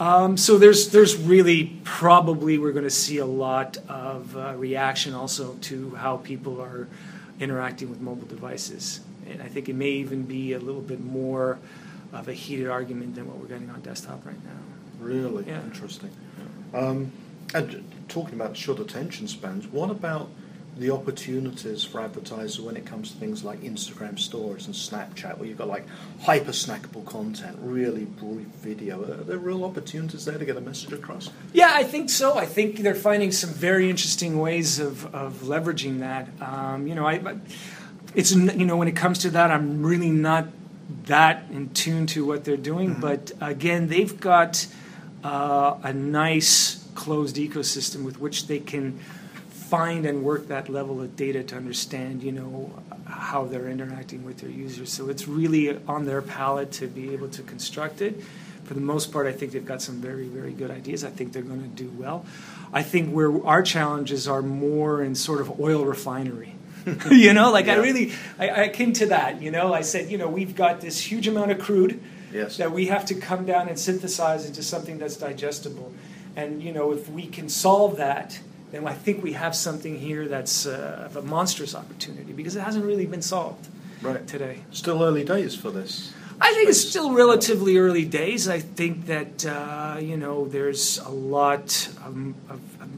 Um, 0.00 0.36
so 0.36 0.58
there's 0.58 0.88
there's 0.90 1.16
really 1.16 1.78
probably 1.84 2.58
we're 2.58 2.72
going 2.72 2.82
to 2.84 2.90
see 2.90 3.18
a 3.18 3.26
lot 3.26 3.76
of 3.88 4.36
uh, 4.36 4.54
reaction 4.56 5.14
also 5.14 5.54
to 5.62 5.94
how 5.94 6.16
people 6.16 6.60
are 6.60 6.88
interacting 7.38 7.90
with 7.90 8.00
mobile 8.00 8.26
devices, 8.26 8.98
and 9.30 9.40
I 9.40 9.46
think 9.46 9.68
it 9.68 9.74
may 9.76 9.90
even 9.90 10.24
be 10.24 10.52
a 10.54 10.58
little 10.58 10.80
bit 10.80 10.98
more 11.00 11.58
of 12.12 12.26
a 12.26 12.32
heated 12.32 12.66
argument 12.68 13.14
than 13.14 13.28
what 13.28 13.36
we're 13.38 13.46
getting 13.46 13.70
on 13.70 13.82
desktop 13.82 14.26
right 14.26 14.34
now. 14.44 14.58
Really 14.98 15.44
Yeah. 15.46 15.62
interesting. 15.62 16.10
Um, 16.72 17.12
and 17.54 17.84
talking 18.08 18.34
about 18.34 18.56
short 18.56 18.80
attention 18.80 19.28
spans, 19.28 19.66
what 19.68 19.90
about 19.90 20.28
the 20.76 20.90
opportunities 20.90 21.84
for 21.84 22.00
advertisers 22.00 22.60
when 22.60 22.76
it 22.76 22.84
comes 22.84 23.12
to 23.12 23.16
things 23.18 23.44
like 23.44 23.60
Instagram 23.60 24.18
stories 24.18 24.66
and 24.66 24.74
Snapchat, 24.74 25.38
where 25.38 25.48
you've 25.48 25.58
got 25.58 25.68
like 25.68 25.86
hyper 26.22 26.50
snackable 26.50 27.04
content, 27.04 27.56
really 27.60 28.04
brief 28.04 28.48
video? 28.48 29.02
Are 29.02 29.22
there 29.22 29.38
real 29.38 29.64
opportunities 29.64 30.24
there 30.24 30.36
to 30.36 30.44
get 30.44 30.56
a 30.56 30.60
message 30.60 30.92
across? 30.92 31.30
Yeah, 31.52 31.70
I 31.72 31.84
think 31.84 32.10
so. 32.10 32.36
I 32.36 32.46
think 32.46 32.78
they're 32.78 32.94
finding 32.94 33.30
some 33.30 33.50
very 33.50 33.88
interesting 33.88 34.40
ways 34.40 34.80
of, 34.80 35.14
of 35.14 35.34
leveraging 35.42 36.00
that. 36.00 36.28
Um, 36.40 36.88
you 36.88 36.96
know, 36.96 37.06
I, 37.06 37.36
it's 38.14 38.34
you 38.34 38.66
know 38.66 38.76
when 38.76 38.88
it 38.88 38.96
comes 38.96 39.20
to 39.20 39.30
that, 39.30 39.52
I'm 39.52 39.86
really 39.86 40.10
not 40.10 40.48
that 41.04 41.44
in 41.50 41.70
tune 41.70 42.06
to 42.08 42.26
what 42.26 42.44
they're 42.44 42.56
doing. 42.56 42.94
But 42.94 43.30
again, 43.40 43.86
they've 43.86 44.18
got 44.20 44.66
uh, 45.22 45.78
a 45.84 45.92
nice 45.92 46.83
closed 46.94 47.36
ecosystem 47.36 48.04
with 48.04 48.18
which 48.20 48.46
they 48.46 48.58
can 48.58 48.98
find 49.50 50.06
and 50.06 50.22
work 50.22 50.48
that 50.48 50.68
level 50.68 51.00
of 51.00 51.16
data 51.16 51.42
to 51.42 51.56
understand, 51.56 52.22
you 52.22 52.32
know, 52.32 52.70
how 53.06 53.44
they're 53.44 53.68
interacting 53.68 54.24
with 54.24 54.38
their 54.38 54.50
users. 54.50 54.92
So 54.92 55.08
it's 55.08 55.26
really 55.26 55.76
on 55.88 56.04
their 56.04 56.22
palette 56.22 56.72
to 56.72 56.86
be 56.86 57.12
able 57.12 57.28
to 57.30 57.42
construct 57.42 58.02
it. 58.02 58.22
For 58.64 58.74
the 58.74 58.80
most 58.80 59.12
part, 59.12 59.26
I 59.26 59.32
think 59.32 59.52
they've 59.52 59.64
got 59.64 59.82
some 59.82 60.00
very, 60.00 60.26
very 60.26 60.52
good 60.52 60.70
ideas. 60.70 61.04
I 61.04 61.10
think 61.10 61.32
they're 61.32 61.42
going 61.42 61.62
to 61.62 61.68
do 61.68 61.90
well. 61.98 62.24
I 62.72 62.82
think 62.82 63.12
where 63.12 63.44
our 63.44 63.62
challenges 63.62 64.26
are 64.26 64.42
more 64.42 65.02
in 65.02 65.14
sort 65.14 65.40
of 65.40 65.60
oil 65.60 65.84
refinery. 65.84 66.54
you 67.10 67.32
know, 67.32 67.50
like 67.50 67.68
I 67.68 67.76
really, 67.76 68.12
I, 68.38 68.64
I 68.64 68.68
came 68.68 68.92
to 68.94 69.06
that. 69.06 69.40
You 69.40 69.50
know, 69.50 69.72
I 69.72 69.80
said, 69.82 70.10
you 70.10 70.18
know, 70.18 70.28
we've 70.28 70.54
got 70.54 70.80
this 70.80 71.00
huge 71.00 71.26
amount 71.28 71.50
of 71.50 71.58
crude 71.58 72.00
Yes. 72.32 72.56
that 72.56 72.72
we 72.72 72.86
have 72.86 73.06
to 73.06 73.14
come 73.14 73.46
down 73.46 73.68
and 73.68 73.78
synthesize 73.78 74.44
into 74.44 74.62
something 74.62 74.98
that's 74.98 75.16
digestible. 75.16 75.92
And 76.36 76.62
you 76.62 76.72
know, 76.72 76.92
if 76.92 77.08
we 77.08 77.26
can 77.26 77.48
solve 77.48 77.96
that, 77.96 78.38
then 78.72 78.86
I 78.86 78.92
think 78.92 79.22
we 79.22 79.34
have 79.34 79.54
something 79.54 79.98
here 79.98 80.26
that's 80.26 80.66
uh, 80.66 81.04
of 81.06 81.16
a 81.16 81.22
monstrous 81.22 81.74
opportunity 81.74 82.32
because 82.32 82.56
it 82.56 82.60
hasn't 82.60 82.84
really 82.84 83.06
been 83.06 83.22
solved 83.22 83.68
Right. 84.02 84.26
today. 84.26 84.58
Still 84.72 85.02
early 85.02 85.24
days 85.24 85.54
for 85.54 85.70
this. 85.70 86.12
I 86.40 86.52
think 86.52 86.68
it's 86.68 86.80
still 86.80 87.12
relatively 87.12 87.78
early 87.78 88.04
days. 88.04 88.48
I 88.48 88.58
think 88.58 89.06
that 89.06 89.46
uh, 89.46 89.98
you 90.00 90.16
know 90.16 90.46
there's 90.48 90.98
a 90.98 91.10
lot 91.10 91.88
um, 92.04 92.34
of, 92.50 92.60
of 92.82 92.90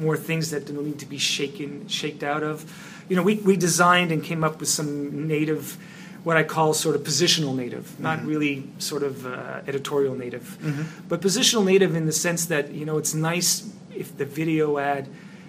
more 0.00 0.16
things 0.16 0.50
that 0.50 0.68
need 0.70 0.98
to 0.98 1.06
be 1.06 1.18
shaken, 1.18 1.88
shaked 1.88 2.22
out 2.22 2.42
of. 2.42 2.64
You 3.08 3.16
know, 3.16 3.22
we, 3.22 3.36
we 3.36 3.56
designed 3.56 4.12
and 4.12 4.22
came 4.22 4.42
up 4.44 4.60
with 4.60 4.68
some 4.68 5.26
native, 5.28 5.76
what 6.24 6.36
I 6.36 6.42
call 6.42 6.74
sort 6.74 6.96
of 6.96 7.02
positional 7.02 7.54
native, 7.54 8.00
not 8.00 8.24
really 8.24 8.68
sort 8.78 9.02
of 9.02 9.26
uh, 9.26 9.60
editorial 9.66 10.14
native, 10.14 10.58
but 11.08 11.20
positional 11.20 11.64
native 11.64 11.94
in 11.94 12.06
the 12.06 12.12
sense 12.12 12.46
that 12.46 12.72
you 12.72 12.84
know 12.84 12.98
it's 12.98 13.14
nice 13.14 13.70
if 13.94 14.16
the 14.16 14.24
video 14.24 14.78
ad 14.78 15.08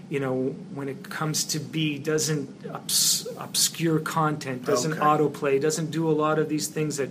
you 0.09 0.19
know, 0.19 0.55
when 0.73 0.87
it 0.87 1.09
comes 1.09 1.43
to 1.43 1.59
B, 1.59 1.97
doesn't 1.97 2.47
obs- 2.71 3.27
obscure 3.39 3.99
content, 3.99 4.63
doesn't 4.63 4.93
Okay. 4.93 5.01
autoplay, 5.01 5.59
doesn't 5.59 5.89
do 5.89 6.07
a 6.07 6.13
lot 6.13 6.37
of 6.37 6.47
these 6.47 6.67
things 6.67 6.97
that 6.97 7.09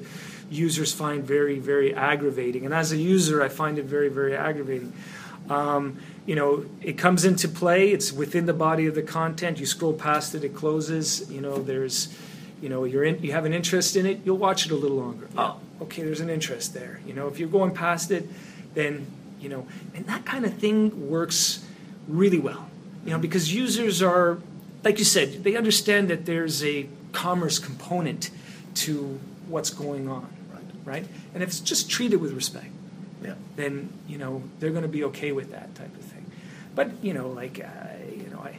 users 0.49 0.93
find 0.93 1.25
very, 1.25 1.59
very 1.59 1.93
aggravating. 1.93 2.65
And 2.65 2.73
as 2.73 2.93
a 2.93 2.97
user, 2.97 3.43
I 3.43 3.49
find 3.49 3.79
it 3.79 3.87
very, 3.87 4.09
very 4.09 4.37
aggravating. 4.37 4.93
Um, 5.51 5.99
you 6.25 6.37
know, 6.37 6.67
it 6.81 6.97
comes 6.97 7.25
into 7.25 7.49
play. 7.49 7.91
It's 7.91 8.13
within 8.13 8.47
the 8.47 8.55
body 8.55 8.87
of 8.87 8.95
the 8.95 9.03
content. 9.03 9.59
You 9.59 9.67
scroll 9.67 9.93
past 9.93 10.35
it, 10.37 10.45
it 10.45 10.55
closes. 10.55 11.29
You 11.31 11.41
know, 11.41 11.59
there's, 11.59 12.15
you 12.65 12.71
know, 12.71 12.85
you're 12.85 13.05
in, 13.05 13.23
you 13.23 13.33
have 13.33 13.45
an 13.45 13.53
interest 13.53 13.95
in 13.95 14.07
it. 14.07 14.21
You'll 14.25 14.39
watch 14.39 14.65
it 14.65 14.73
a 14.73 14.75
little 14.75 14.97
longer. 14.97 15.29
Oh, 15.37 15.61
okay, 15.83 16.03
there's 16.03 16.21
an 16.21 16.31
interest 16.31 16.73
there. 16.73 16.99
You 17.07 17.13
know, 17.13 17.29
if 17.29 17.39
you're 17.39 17.51
going 17.59 17.73
past 17.75 18.11
it, 18.11 18.27
then 18.73 19.07
you 19.39 19.51
know, 19.51 19.67
and 19.95 20.07
that 20.07 20.25
kind 20.25 20.47
of 20.47 20.55
thing 20.55 21.11
works 21.11 21.63
really 22.09 22.39
well. 22.39 22.67
You 23.05 23.11
know, 23.11 23.19
because 23.19 23.53
users 23.53 24.03
are, 24.03 24.39
like 24.83 24.99
you 24.99 25.05
said, 25.05 25.45
they 25.45 25.57
understand 25.57 26.09
that 26.09 26.25
there's 26.25 26.65
a 26.65 26.89
commerce 27.13 27.59
component 27.59 28.31
to 28.77 29.21
what's 29.47 29.69
going 29.69 30.09
on, 30.09 30.27
Right. 30.51 30.65
right? 30.87 31.07
And 31.35 31.43
if 31.43 31.51
it's 31.51 31.61
just 31.61 31.91
treated 31.91 32.17
with 32.17 32.33
respect 32.33 32.71
Yeah. 33.23 33.35
then 33.57 33.91
you 34.09 34.17
know 34.17 34.43
they're 34.59 34.71
going 34.77 34.89
to 34.91 34.95
be 34.99 35.05
okay 35.05 35.33
with 35.33 35.51
that 35.51 35.75
type 35.75 35.95
of 36.01 36.05
thing. 36.13 36.25
But 36.75 36.89
you 37.05 37.13
know, 37.13 37.29
like 37.29 37.61
uh, 37.61 37.69
you 38.23 38.31
know, 38.33 38.39
I, 38.41 38.57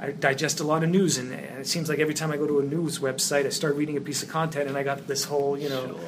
I 0.00 0.12
digest 0.12 0.60
a 0.60 0.64
lot 0.64 0.84
of 0.84 0.90
news, 0.90 1.18
and 1.18 1.32
it 1.32 1.66
seems 1.66 1.88
like 1.88 1.98
every 1.98 2.14
time 2.14 2.30
I 2.30 2.36
go 2.36 2.46
to 2.46 2.60
a 2.60 2.62
news 2.62 3.00
website, 3.00 3.46
I 3.46 3.48
start 3.48 3.74
reading 3.74 3.96
a 3.96 4.00
piece 4.00 4.22
of 4.22 4.28
content, 4.28 4.68
and 4.68 4.76
I 4.78 4.82
got 4.84 5.06
this 5.06 5.24
whole 5.24 5.58
you 5.58 5.68
know 5.68 5.86
Sure. 5.88 5.98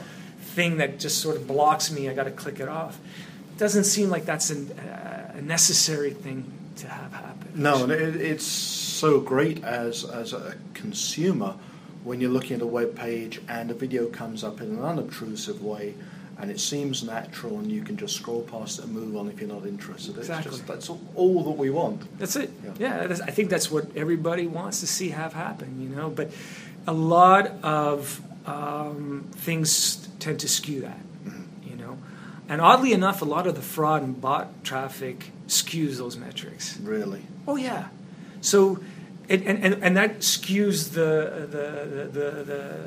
thing 0.55 0.77
that 0.79 0.99
just 0.99 1.19
sort 1.19 1.37
of 1.37 1.47
blocks 1.47 1.91
me. 1.91 2.09
I 2.09 2.15
got 2.15 2.25
to 2.25 2.31
click 2.31 2.61
it 2.61 2.69
off. 2.69 2.99
It 3.55 3.59
doesn't 3.59 3.85
seem 3.85 4.09
like 4.11 4.25
that's 4.27 4.51
an, 4.51 4.71
uh, 4.79 5.35
a 5.39 5.43
necessary 5.43 6.11
thing 6.13 6.45
to 6.77 6.89
have 6.89 7.13
happen. 7.13 7.49
No, 7.55 7.83
and 7.85 7.93
it, 7.93 8.17
it's 8.17 8.47
so 8.47 9.21
great 9.21 9.63
as 9.65 10.05
as 10.05 10.33
a 10.33 10.55
consumer 10.75 11.57
when 12.05 12.21
you're 12.21 12.31
looking 12.31 12.57
at 12.57 12.63
a 12.63 12.67
web 12.67 12.97
page 12.97 13.41
and 13.49 13.71
a 13.71 13.75
video 13.75 14.07
comes 14.07 14.43
up 14.43 14.61
in 14.61 14.69
an 14.71 14.83
unobtrusive 14.83 15.63
way, 15.63 15.95
and 16.41 16.51
it 16.51 16.59
seems 16.59 17.05
natural, 17.05 17.59
and 17.59 17.71
you 17.71 17.83
can 17.83 17.97
just 17.97 18.17
scroll 18.17 18.43
past 18.43 18.79
it 18.79 18.87
and 18.87 18.95
move 18.95 19.15
on 19.17 19.29
if 19.29 19.41
you're 19.41 19.49
not 19.49 19.67
interested. 19.67 20.17
Exactly. 20.17 20.51
just 20.51 20.67
that's 20.67 20.89
all, 20.89 21.01
all 21.15 21.45
that 21.45 21.51
we 21.51 21.69
want. 21.71 22.19
That's 22.19 22.37
it. 22.37 22.51
Yeah. 22.65 22.73
Yeah, 22.79 23.07
that's, 23.07 23.21
I 23.21 23.31
think 23.31 23.51
that's 23.51 23.71
what 23.71 23.95
everybody 23.95 24.47
wants 24.47 24.81
to 24.81 24.87
see 24.87 25.11
have 25.11 25.35
happen, 25.35 25.81
you 25.81 25.89
know. 25.95 26.09
But 26.09 26.31
a 26.87 26.93
lot 26.93 27.53
of 27.63 28.23
um, 28.47 29.29
things 29.33 30.09
tend 30.19 30.41
to 30.41 30.49
skew 30.49 30.81
that, 30.81 31.01
you 31.65 31.77
know. 31.77 31.99
And 32.49 32.61
oddly 32.61 32.93
enough, 32.93 33.21
a 33.21 33.27
lot 33.27 33.47
of 33.47 33.55
the 33.55 33.63
fraud 33.63 34.03
and 34.03 34.19
bot 34.19 34.65
traffic 34.65 35.33
skews 35.47 35.99
those 35.99 36.17
metrics. 36.17 36.79
Really. 36.81 37.23
Oh 37.47 37.57
yeah. 37.57 37.89
So, 38.41 38.81
and 39.29 39.43
and, 39.47 39.65
and, 39.65 39.85
and 39.85 39.97
that 39.97 40.21
skews 40.21 40.93
the 40.93 41.47
the, 41.51 41.87
the 41.87 42.21
the 42.21 42.45
the 42.45 42.85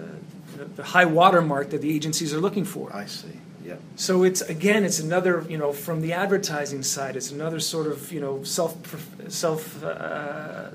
the 0.76 0.84
high 0.84 1.06
watermark 1.06 1.70
that 1.72 1.82
the 1.82 1.94
agencies 1.96 2.34
are 2.34 2.40
looking 2.40 2.66
for. 2.66 2.94
I 2.96 3.06
see. 3.06 3.28
Yeah. 3.66 3.76
So 3.96 4.24
it's 4.24 4.42
again, 4.42 4.84
it's 4.84 5.00
another 5.00 5.46
you 5.50 5.58
know 5.58 5.72
from 5.74 6.02
the 6.02 6.14
advertising 6.14 6.84
side, 6.84 7.16
it's 7.16 7.32
another 7.32 7.60
sort 7.60 7.88
of 7.88 8.12
you 8.12 8.20
know 8.20 8.44
self 8.44 8.76
self 9.30 9.84
uh, 9.84 10.70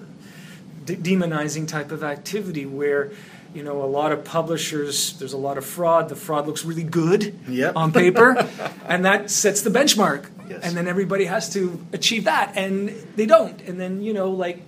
de- 0.85 0.97
demonizing 0.97 1.69
type 1.69 1.93
of 1.93 2.03
activity 2.03 2.65
where 2.65 3.11
you 3.55 3.63
know 3.63 3.83
a 3.83 3.87
lot 3.87 4.11
of 4.13 4.25
publishers 4.25 5.19
there's 5.19 5.35
a 5.35 5.39
lot 5.39 5.59
of 5.59 5.65
fraud. 5.67 6.09
The 6.09 6.17
fraud 6.17 6.47
looks 6.47 6.65
really 6.65 6.83
good 6.85 7.35
Yep. 7.49 7.77
on 7.77 7.93
paper, 7.93 8.49
and 8.87 9.05
that 9.05 9.31
sets 9.31 9.61
the 9.63 9.71
benchmark. 9.71 10.31
Yes. 10.49 10.61
And 10.63 10.75
then 10.75 10.89
everybody 10.89 11.27
has 11.27 11.53
to 11.53 11.79
achieve 11.93 12.25
that, 12.25 12.53
and 12.57 12.89
they 13.17 13.27
don't. 13.27 13.61
And 13.69 13.79
then 13.79 14.01
you 14.03 14.15
know 14.15 14.31
like 14.31 14.63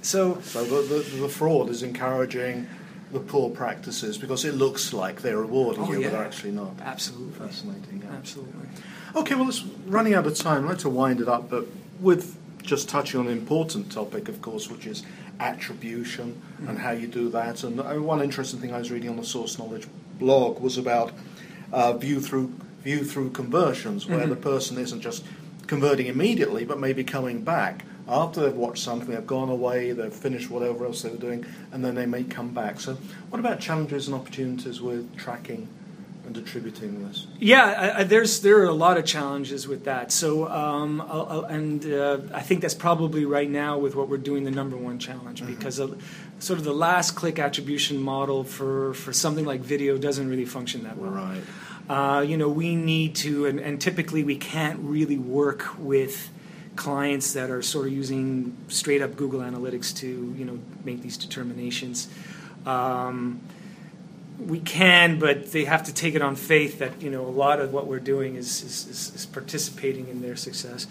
so 0.00 0.40
So 0.40 0.64
the, 0.64 0.94
the, 0.94 1.20
the 1.22 1.28
fraud 1.28 1.68
is 1.68 1.82
encouraging 1.82 2.68
the 3.12 3.20
poor 3.20 3.50
practices 3.50 4.18
because 4.18 4.44
it 4.44 4.54
looks 4.54 4.92
like 4.92 5.22
they're 5.22 5.38
rewarding 5.38 5.82
Oh, 5.84 5.92
you, 5.92 6.00
yeah. 6.00 6.08
but 6.08 6.16
they're 6.16 6.26
actually 6.26 6.50
not. 6.52 6.72
absolutely, 6.82 7.46
Fascinating. 7.46 8.02
yeah. 8.04 8.16
absolutely. 8.16 8.68
Okay, 9.14 9.34
well, 9.34 9.48
it's 9.48 9.62
running 9.86 10.14
out 10.14 10.26
of 10.26 10.34
time. 10.36 10.64
I'd 10.64 10.70
like 10.70 10.78
to 10.78 10.90
wind 10.90 11.20
it 11.20 11.28
up, 11.28 11.48
but 11.48 11.66
with 12.00 12.36
just 12.62 12.88
touching 12.88 13.20
on 13.20 13.26
an 13.26 13.32
important 13.32 13.92
topic, 13.92 14.28
of 14.28 14.42
course, 14.42 14.68
which 14.68 14.86
is 14.86 15.04
attribution 15.38 16.40
and 16.66 16.78
how 16.78 16.90
you 16.90 17.06
do 17.06 17.28
that. 17.30 17.62
And 17.64 17.80
uh, 17.80 17.94
one 17.94 18.20
interesting 18.22 18.60
thing 18.60 18.74
I 18.74 18.78
was 18.78 18.90
reading 18.90 19.08
on 19.10 19.16
the 19.16 19.24
Source 19.24 19.58
Knowledge 19.58 19.86
blog 20.18 20.60
was 20.60 20.76
about 20.76 21.12
uh, 21.72 21.92
view 21.94 22.20
through 22.20 22.52
view 22.82 23.04
through 23.04 23.30
conversions, 23.30 24.06
where 24.06 24.26
the 24.28 24.36
person 24.36 24.78
isn't 24.78 25.00
just 25.00 25.24
converting 25.66 26.06
immediately, 26.06 26.64
but 26.64 26.78
maybe 26.78 27.02
coming 27.02 27.42
back 27.42 27.84
after 28.08 28.40
they've 28.42 28.54
watched 28.54 28.82
something, 28.82 29.10
they've 29.14 29.26
gone 29.26 29.48
away, 29.48 29.92
they've 29.92 30.12
finished 30.12 30.50
whatever 30.50 30.84
else 30.86 31.02
they 31.02 31.10
were 31.10 31.16
doing, 31.16 31.44
and 31.72 31.84
then 31.84 31.94
they 31.94 32.06
may 32.06 32.22
come 32.24 32.50
back. 32.54 32.78
So, 32.80 32.96
what 33.30 33.38
about 33.40 33.60
challenges 33.60 34.06
and 34.06 34.14
opportunities 34.14 34.80
with 34.80 35.16
tracking 35.16 35.68
and 36.26 36.36
attributing 36.36 37.06
this? 37.06 37.26
Yeah, 37.38 37.64
I, 37.64 38.00
I, 38.00 38.04
there's 38.04 38.40
there 38.40 38.58
are 38.58 38.64
a 38.66 38.72
lot 38.72 38.96
of 38.96 39.04
challenges 39.04 39.66
with 39.68 39.84
that. 39.84 40.12
So, 40.12 40.48
um, 40.48 41.00
I'll- 41.00 41.26
I'll- 41.30 41.44
and 41.44 41.84
uh, 41.86 42.18
I 42.34 42.42
think 42.42 42.60
that's 42.60 42.74
probably 42.74 43.24
right 43.24 43.50
now 43.50 43.78
with 43.78 43.94
what 43.96 44.08
we're 44.08 44.16
doing 44.18 44.44
the 44.44 44.50
number 44.50 44.76
one 44.76 44.98
challenge 44.98 45.44
because 45.46 45.78
of, 45.78 46.00
sort 46.38 46.58
of 46.58 46.64
the 46.64 46.74
last 46.74 47.12
click 47.12 47.38
attribution 47.38 47.98
model 48.00 48.44
for 48.44 48.92
for 48.94 49.12
something 49.12 49.44
like 49.44 49.60
video 49.62 49.96
doesn't 49.98 50.28
really 50.28 50.44
function 50.44 50.84
that 50.84 50.96
well. 50.98 51.10
Right. 51.10 51.42
Uh, 51.88 52.20
you 52.20 52.36
know, 52.36 52.48
we 52.48 52.74
need 52.74 53.14
to, 53.14 53.46
and, 53.46 53.60
and 53.60 53.80
typically 53.80 54.24
we 54.24 54.36
can't 54.36 54.78
really 54.80 55.18
work 55.18 55.64
with 55.78 56.30
clients 56.76 57.32
that 57.32 57.50
are 57.50 57.62
sort 57.62 57.86
of 57.86 57.92
using 57.92 58.56
straight 58.68 59.02
up 59.02 59.16
Google 59.16 59.40
Analytics 59.40 59.96
to, 59.98 60.34
you 60.36 60.44
know, 60.44 60.58
make 60.84 61.02
these 61.02 61.16
determinations. 61.16 62.08
Um, 62.64 63.40
we 64.38 64.60
can, 64.60 65.18
but 65.18 65.52
they 65.52 65.64
have 65.64 65.84
to 65.84 65.94
take 65.94 66.14
it 66.14 66.22
on 66.22 66.36
faith 66.36 66.78
that 66.78 67.00
you 67.00 67.10
know 67.10 67.24
a 67.24 67.30
lot 67.30 67.60
of 67.60 67.72
what 67.72 67.86
we're 67.86 68.00
doing 68.00 68.36
is 68.36 68.62
is, 68.62 68.86
is, 68.86 69.14
is 69.14 69.26
participating 69.26 70.08
in 70.08 70.20
their 70.20 70.36
success. 70.36 70.86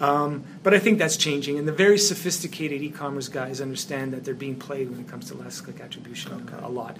Um, 0.00 0.44
but 0.62 0.72
I 0.72 0.78
think 0.78 0.98
that's 0.98 1.16
changing, 1.16 1.58
and 1.58 1.68
the 1.68 1.72
very 1.72 1.98
sophisticated 1.98 2.80
e-commerce 2.80 3.28
guys 3.28 3.60
understand 3.60 4.14
that 4.14 4.24
they're 4.24 4.32
being 4.34 4.56
played 4.56 4.90
when 4.90 4.98
it 4.98 5.08
comes 5.08 5.28
to 5.28 5.34
last 5.36 5.60
click 5.60 5.78
attribution 5.80 6.32
okay. 6.32 6.64
a 6.64 6.70
lot, 6.70 6.96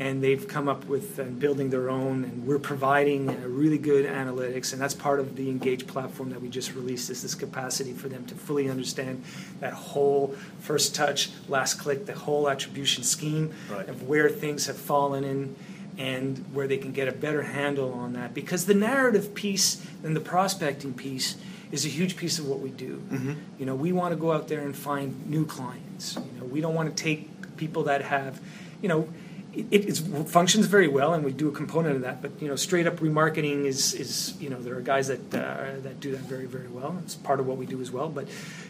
and 0.00 0.24
they've 0.24 0.48
come 0.48 0.66
up 0.66 0.86
with 0.86 1.18
and 1.18 1.38
building 1.38 1.68
their 1.68 1.90
own, 1.90 2.24
and 2.24 2.46
we're 2.46 2.58
providing 2.58 3.28
uh, 3.28 3.34
really 3.46 3.76
good 3.76 4.06
analytics, 4.06 4.72
and 4.72 4.80
that's 4.80 4.94
part 4.94 5.20
of 5.20 5.36
the 5.36 5.50
Engage 5.50 5.86
platform 5.86 6.30
that 6.30 6.40
we 6.40 6.48
just 6.48 6.74
released. 6.74 7.10
Is 7.10 7.20
this 7.20 7.34
capacity 7.34 7.92
for 7.92 8.08
them 8.08 8.24
to 8.24 8.34
fully 8.34 8.70
understand 8.70 9.22
that 9.60 9.74
whole 9.74 10.34
first 10.60 10.94
touch, 10.94 11.30
last 11.48 11.74
click, 11.74 12.06
the 12.06 12.14
whole 12.14 12.48
attribution 12.48 13.04
scheme 13.04 13.52
right. 13.70 13.86
of 13.90 14.08
where 14.08 14.30
things 14.30 14.66
have 14.66 14.78
fallen 14.78 15.22
in 15.22 15.54
and 15.98 16.38
where 16.54 16.66
they 16.66 16.78
can 16.78 16.92
get 16.92 17.06
a 17.06 17.12
better 17.12 17.42
handle 17.42 17.92
on 17.92 18.14
that 18.14 18.32
because 18.32 18.64
the 18.64 18.72
narrative 18.72 19.34
piece 19.34 19.84
and 20.02 20.16
the 20.16 20.20
prospecting 20.20 20.94
piece 20.94 21.36
is 21.72 21.84
a 21.84 21.88
huge 21.88 22.16
piece 22.16 22.38
of 22.38 22.48
what 22.48 22.60
we 22.60 22.70
do. 22.70 23.02
Mm-hmm. 23.10 23.32
You 23.58 23.66
know, 23.66 23.74
we 23.74 23.92
want 23.92 24.12
to 24.12 24.16
go 24.16 24.32
out 24.32 24.48
there 24.48 24.60
and 24.60 24.74
find 24.74 25.28
new 25.28 25.44
clients. 25.44 26.16
You 26.16 26.40
know, 26.40 26.46
we 26.46 26.62
don't 26.62 26.74
want 26.74 26.96
to 26.96 27.02
take 27.02 27.28
people 27.58 27.82
that 27.82 28.00
have, 28.00 28.40
you 28.80 28.88
know, 28.88 29.06
it, 29.52 29.66
it 29.70 29.98
functions 30.28 30.66
very 30.66 30.88
well, 30.88 31.12
and 31.12 31.24
we 31.24 31.32
do 31.32 31.48
a 31.48 31.52
component 31.52 31.96
of 31.96 32.02
that. 32.02 32.22
But 32.22 32.40
you 32.40 32.48
know, 32.48 32.56
straight 32.56 32.86
up 32.86 32.96
remarketing 32.96 33.64
is 33.64 33.94
is 33.94 34.34
you 34.40 34.48
know 34.48 34.60
there 34.60 34.76
are 34.76 34.80
guys 34.80 35.08
that 35.08 35.34
uh, 35.34 35.80
that 35.80 36.00
do 36.00 36.12
that 36.12 36.20
very 36.20 36.46
very 36.46 36.68
well. 36.68 36.96
It's 37.02 37.14
part 37.16 37.40
of 37.40 37.46
what 37.46 37.56
we 37.56 37.66
do 37.66 37.80
as 37.80 37.90
well. 37.90 38.08
But 38.08 38.28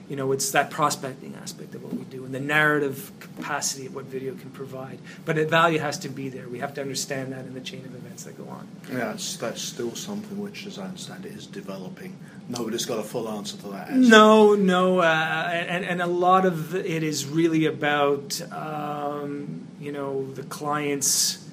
you 0.09 0.17
know, 0.17 0.33
it's 0.33 0.51
that 0.53 0.71
prospecting 0.71 1.37
aspect 1.41 1.75
of 1.75 1.85
what 1.85 1.93
we 1.93 2.05
do 2.05 2.25
and 2.25 2.35
the 2.35 2.41
narrative 2.41 3.13
capacity 3.21 3.87
of 3.87 3.95
what 3.95 4.07
video 4.07 4.35
can 4.35 4.51
provide. 4.51 4.99
But 5.25 5.37
the 5.37 5.47
value 5.47 5.79
has 5.79 5.99
to 5.99 6.09
be 6.09 6.29
there. 6.29 6.49
We 6.49 6.59
have 6.61 6.75
to 6.75 6.81
understand 6.81 7.33
that 7.33 7.45
in 7.45 7.55
the 7.55 7.61
chain 7.61 7.85
of 7.85 7.95
events 7.95 8.25
that 8.25 8.37
go 8.37 8.51
on. 8.51 8.67
Yeah, 8.91 9.17
that's 9.39 9.63
still 9.63 9.95
something 9.95 10.41
which, 10.41 10.67
as 10.67 10.79
I 10.79 10.85
understand 10.85 11.27
it, 11.27 11.33
is 11.33 11.47
developing. 11.47 12.17
Nobody's 12.49 12.87
got 12.87 12.99
a 12.99 13.05
full 13.05 13.29
answer 13.29 13.57
to 13.59 13.69
that. 13.69 13.93
No, 13.93 14.55
no, 14.55 14.99
uh, 14.99 15.49
and 15.53 15.85
and 15.85 16.03
a 16.03 16.07
lot 16.07 16.45
of 16.47 16.75
it 16.75 17.03
is 17.03 17.27
really 17.27 17.67
about 17.67 18.41
um, 18.51 19.69
you 19.81 19.93
know 19.93 20.31
the 20.33 20.45
clients. 20.45 21.47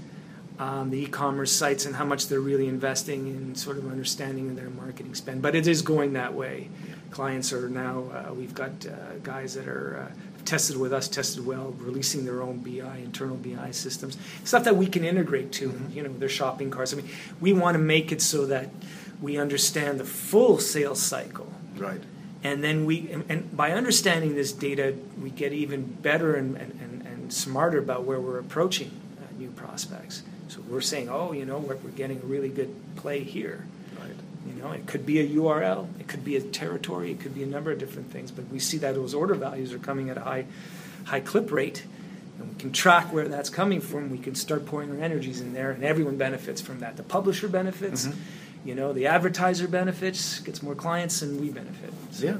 Um, 0.60 0.90
the 0.90 1.04
e-commerce 1.04 1.52
sites 1.52 1.86
and 1.86 1.96
how 1.96 2.04
much 2.04 2.30
they're 2.30 2.40
really 2.40 2.68
investing 2.68 3.28
in 3.28 3.54
sort 3.54 3.78
of 3.78 3.86
understanding 3.92 4.56
their 4.56 4.72
marketing 4.72 5.13
spend. 5.13 5.44
But 5.44 5.54
it 5.54 5.68
is 5.68 5.84
going 5.84 6.13
that 6.13 6.34
way. 6.34 6.70
Yeah 6.88 6.96
clients 7.12 7.54
are 7.54 7.70
now, 7.70 8.04
uh, 8.13 8.34
we've 8.34 8.54
got 8.54 8.86
uh, 8.86 9.16
guys 9.24 9.54
that 9.56 9.68
are 9.68 10.08
uh, 10.08 10.46
tested 10.46 10.78
with 10.78 10.94
us, 10.94 11.08
tested 11.08 11.46
well, 11.46 11.74
releasing 11.80 12.26
their 12.26 12.42
own 12.42 12.60
BI, 12.60 12.98
internal 12.98 13.36
BI 13.38 13.72
systems, 13.72 14.18
stuff 14.44 14.63
that 14.63 14.76
we 14.76 14.88
can 14.88 15.04
integrate 15.04 15.52
to, 15.54 15.70
mm-hmm. 15.70 15.98
you 15.98 16.04
know, 16.04 16.13
their 16.13 16.30
shopping 16.30 16.70
carts. 16.70 16.94
I 16.94 16.98
mean, 16.98 17.10
we 17.40 17.54
want 17.54 17.76
to 17.76 17.80
make 17.80 18.12
it 18.12 18.22
so 18.22 18.46
that 18.48 18.70
we 19.22 19.38
understand 19.38 20.00
the 20.00 20.06
full 20.06 20.60
sales 20.60 21.02
cycle. 21.02 21.52
Right. 21.76 22.02
And 22.44 22.63
then 22.63 22.86
we, 22.86 23.10
and, 23.12 23.26
and 23.30 23.58
by 23.58 23.72
understanding 23.72 24.36
this 24.36 24.52
data, 24.52 24.96
we 25.20 25.32
get 25.32 25.54
even 25.54 25.86
better 25.86 26.36
and, 26.36 26.56
and, 26.56 26.80
and 26.80 26.97
smarter 27.32 27.80
about 27.80 28.04
where 28.04 28.20
we're 28.20 28.40
approaching 28.40 28.92
uh, 29.20 29.38
new 29.38 29.50
prospects. 29.52 30.24
So 30.48 30.62
we're 30.68 30.82
saying, 30.82 31.10
oh, 31.10 31.32
you 31.34 31.46
know, 31.46 31.58
we're, 31.58 31.76
we're 31.78 31.92
getting 31.92 32.18
a 32.18 32.26
really 32.26 32.50
good 32.50 32.74
play 32.96 33.24
here. 33.24 33.66
Right. 34.00 34.12
You 34.46 34.62
know, 34.62 34.72
it 34.72 34.88
could 34.88 35.06
be 35.06 35.20
a 35.20 35.28
URL, 35.28 35.88
it 36.00 36.08
could 36.08 36.24
be 36.24 36.36
a 36.36 36.42
territory, 36.42 37.12
it 37.12 37.20
could 37.20 37.36
be 37.36 37.44
a 37.44 37.48
number 37.48 37.72
of 37.72 37.80
different 37.80 38.12
things. 38.12 38.32
But 38.32 38.48
we 38.50 38.60
see 38.60 38.78
that 38.80 38.96
those 38.96 39.13
order 39.13 39.36
values 39.36 39.74
are 39.74 39.80
coming 39.80 40.10
at 40.10 40.18
a 40.18 40.22
high, 40.22 40.46
high 41.06 41.20
clip 41.20 41.52
rate, 41.52 41.86
and 42.40 42.50
we 42.50 42.56
can 42.56 42.72
track 42.72 43.12
where 43.12 43.28
that's 43.28 43.50
coming 43.50 43.82
from. 43.82 44.10
We 44.10 44.20
can 44.20 44.36
start 44.36 44.66
pouring 44.66 44.92
our 44.92 45.04
energies 45.04 45.42
in 45.42 45.54
there, 45.54 45.72
and 45.72 45.84
everyone 45.84 46.18
benefits 46.18 46.62
from 46.62 46.80
that. 46.80 46.98
The 46.98 47.04
publisher 47.04 47.48
benefits. 47.48 48.08
Mm-hmm. 48.08 48.20
You 48.66 48.76
know, 48.76 48.92
the 48.92 49.08
advertiser 49.08 49.68
benefits, 49.68 50.40
gets 50.40 50.62
more 50.62 50.76
clients, 50.76 51.22
and 51.22 51.40
we 51.40 51.50
benefit. 51.50 51.94
So 52.12 52.26
yeah. 52.26 52.38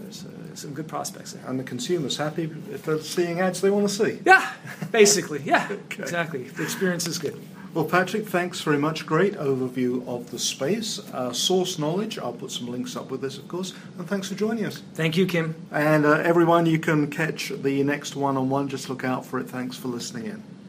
Some 0.58 0.74
good 0.74 0.88
prospects 0.88 1.34
there. 1.34 1.44
And 1.48 1.60
the 1.60 1.64
consumer's 1.64 2.18
happy 2.18 2.52
if 2.72 2.84
they're 2.84 3.00
seeing 3.00 3.40
ads 3.40 3.62
they 3.62 3.70
want 3.70 3.88
to 3.88 3.94
see. 3.94 4.20
Yeah, 4.26 4.54
basically. 4.92 5.42
Yeah, 5.44 5.68
okay. 5.72 6.04
exactly. 6.04 6.44
The 6.44 6.64
experience 6.64 7.08
is 7.08 7.18
good. 7.18 7.40
Well, 7.74 7.86
Patrick, 7.86 8.28
thanks 8.28 8.62
very 8.62 8.80
much. 8.80 9.06
Great 9.06 9.36
overview 9.36 10.08
of 10.08 10.32
the 10.32 10.40
space. 10.40 11.00
Uh, 11.14 11.32
source 11.32 11.78
knowledge, 11.78 12.18
I'll 12.18 12.34
put 12.34 12.50
some 12.52 12.68
links 12.68 12.96
up 12.96 13.12
with 13.12 13.22
this, 13.22 13.38
of 13.38 13.48
course. 13.48 13.74
And 14.00 14.08
thanks 14.08 14.30
for 14.30 14.36
joining 14.36 14.66
us. 14.66 14.82
Thank 14.96 15.16
you, 15.16 15.28
Kim. 15.28 15.54
And 15.72 16.06
uh, 16.06 16.14
everyone, 16.14 16.66
you 16.66 16.80
can 16.80 17.12
catch 17.12 17.50
the 17.50 17.84
next 17.84 18.16
one 18.16 18.36
on 18.36 18.50
one. 18.50 18.68
Just 18.68 18.90
look 18.90 19.04
out 19.04 19.26
for 19.26 19.40
it. 19.40 19.48
Thanks 19.48 19.78
for 19.78 19.90
listening 19.90 20.26
in. 20.26 20.57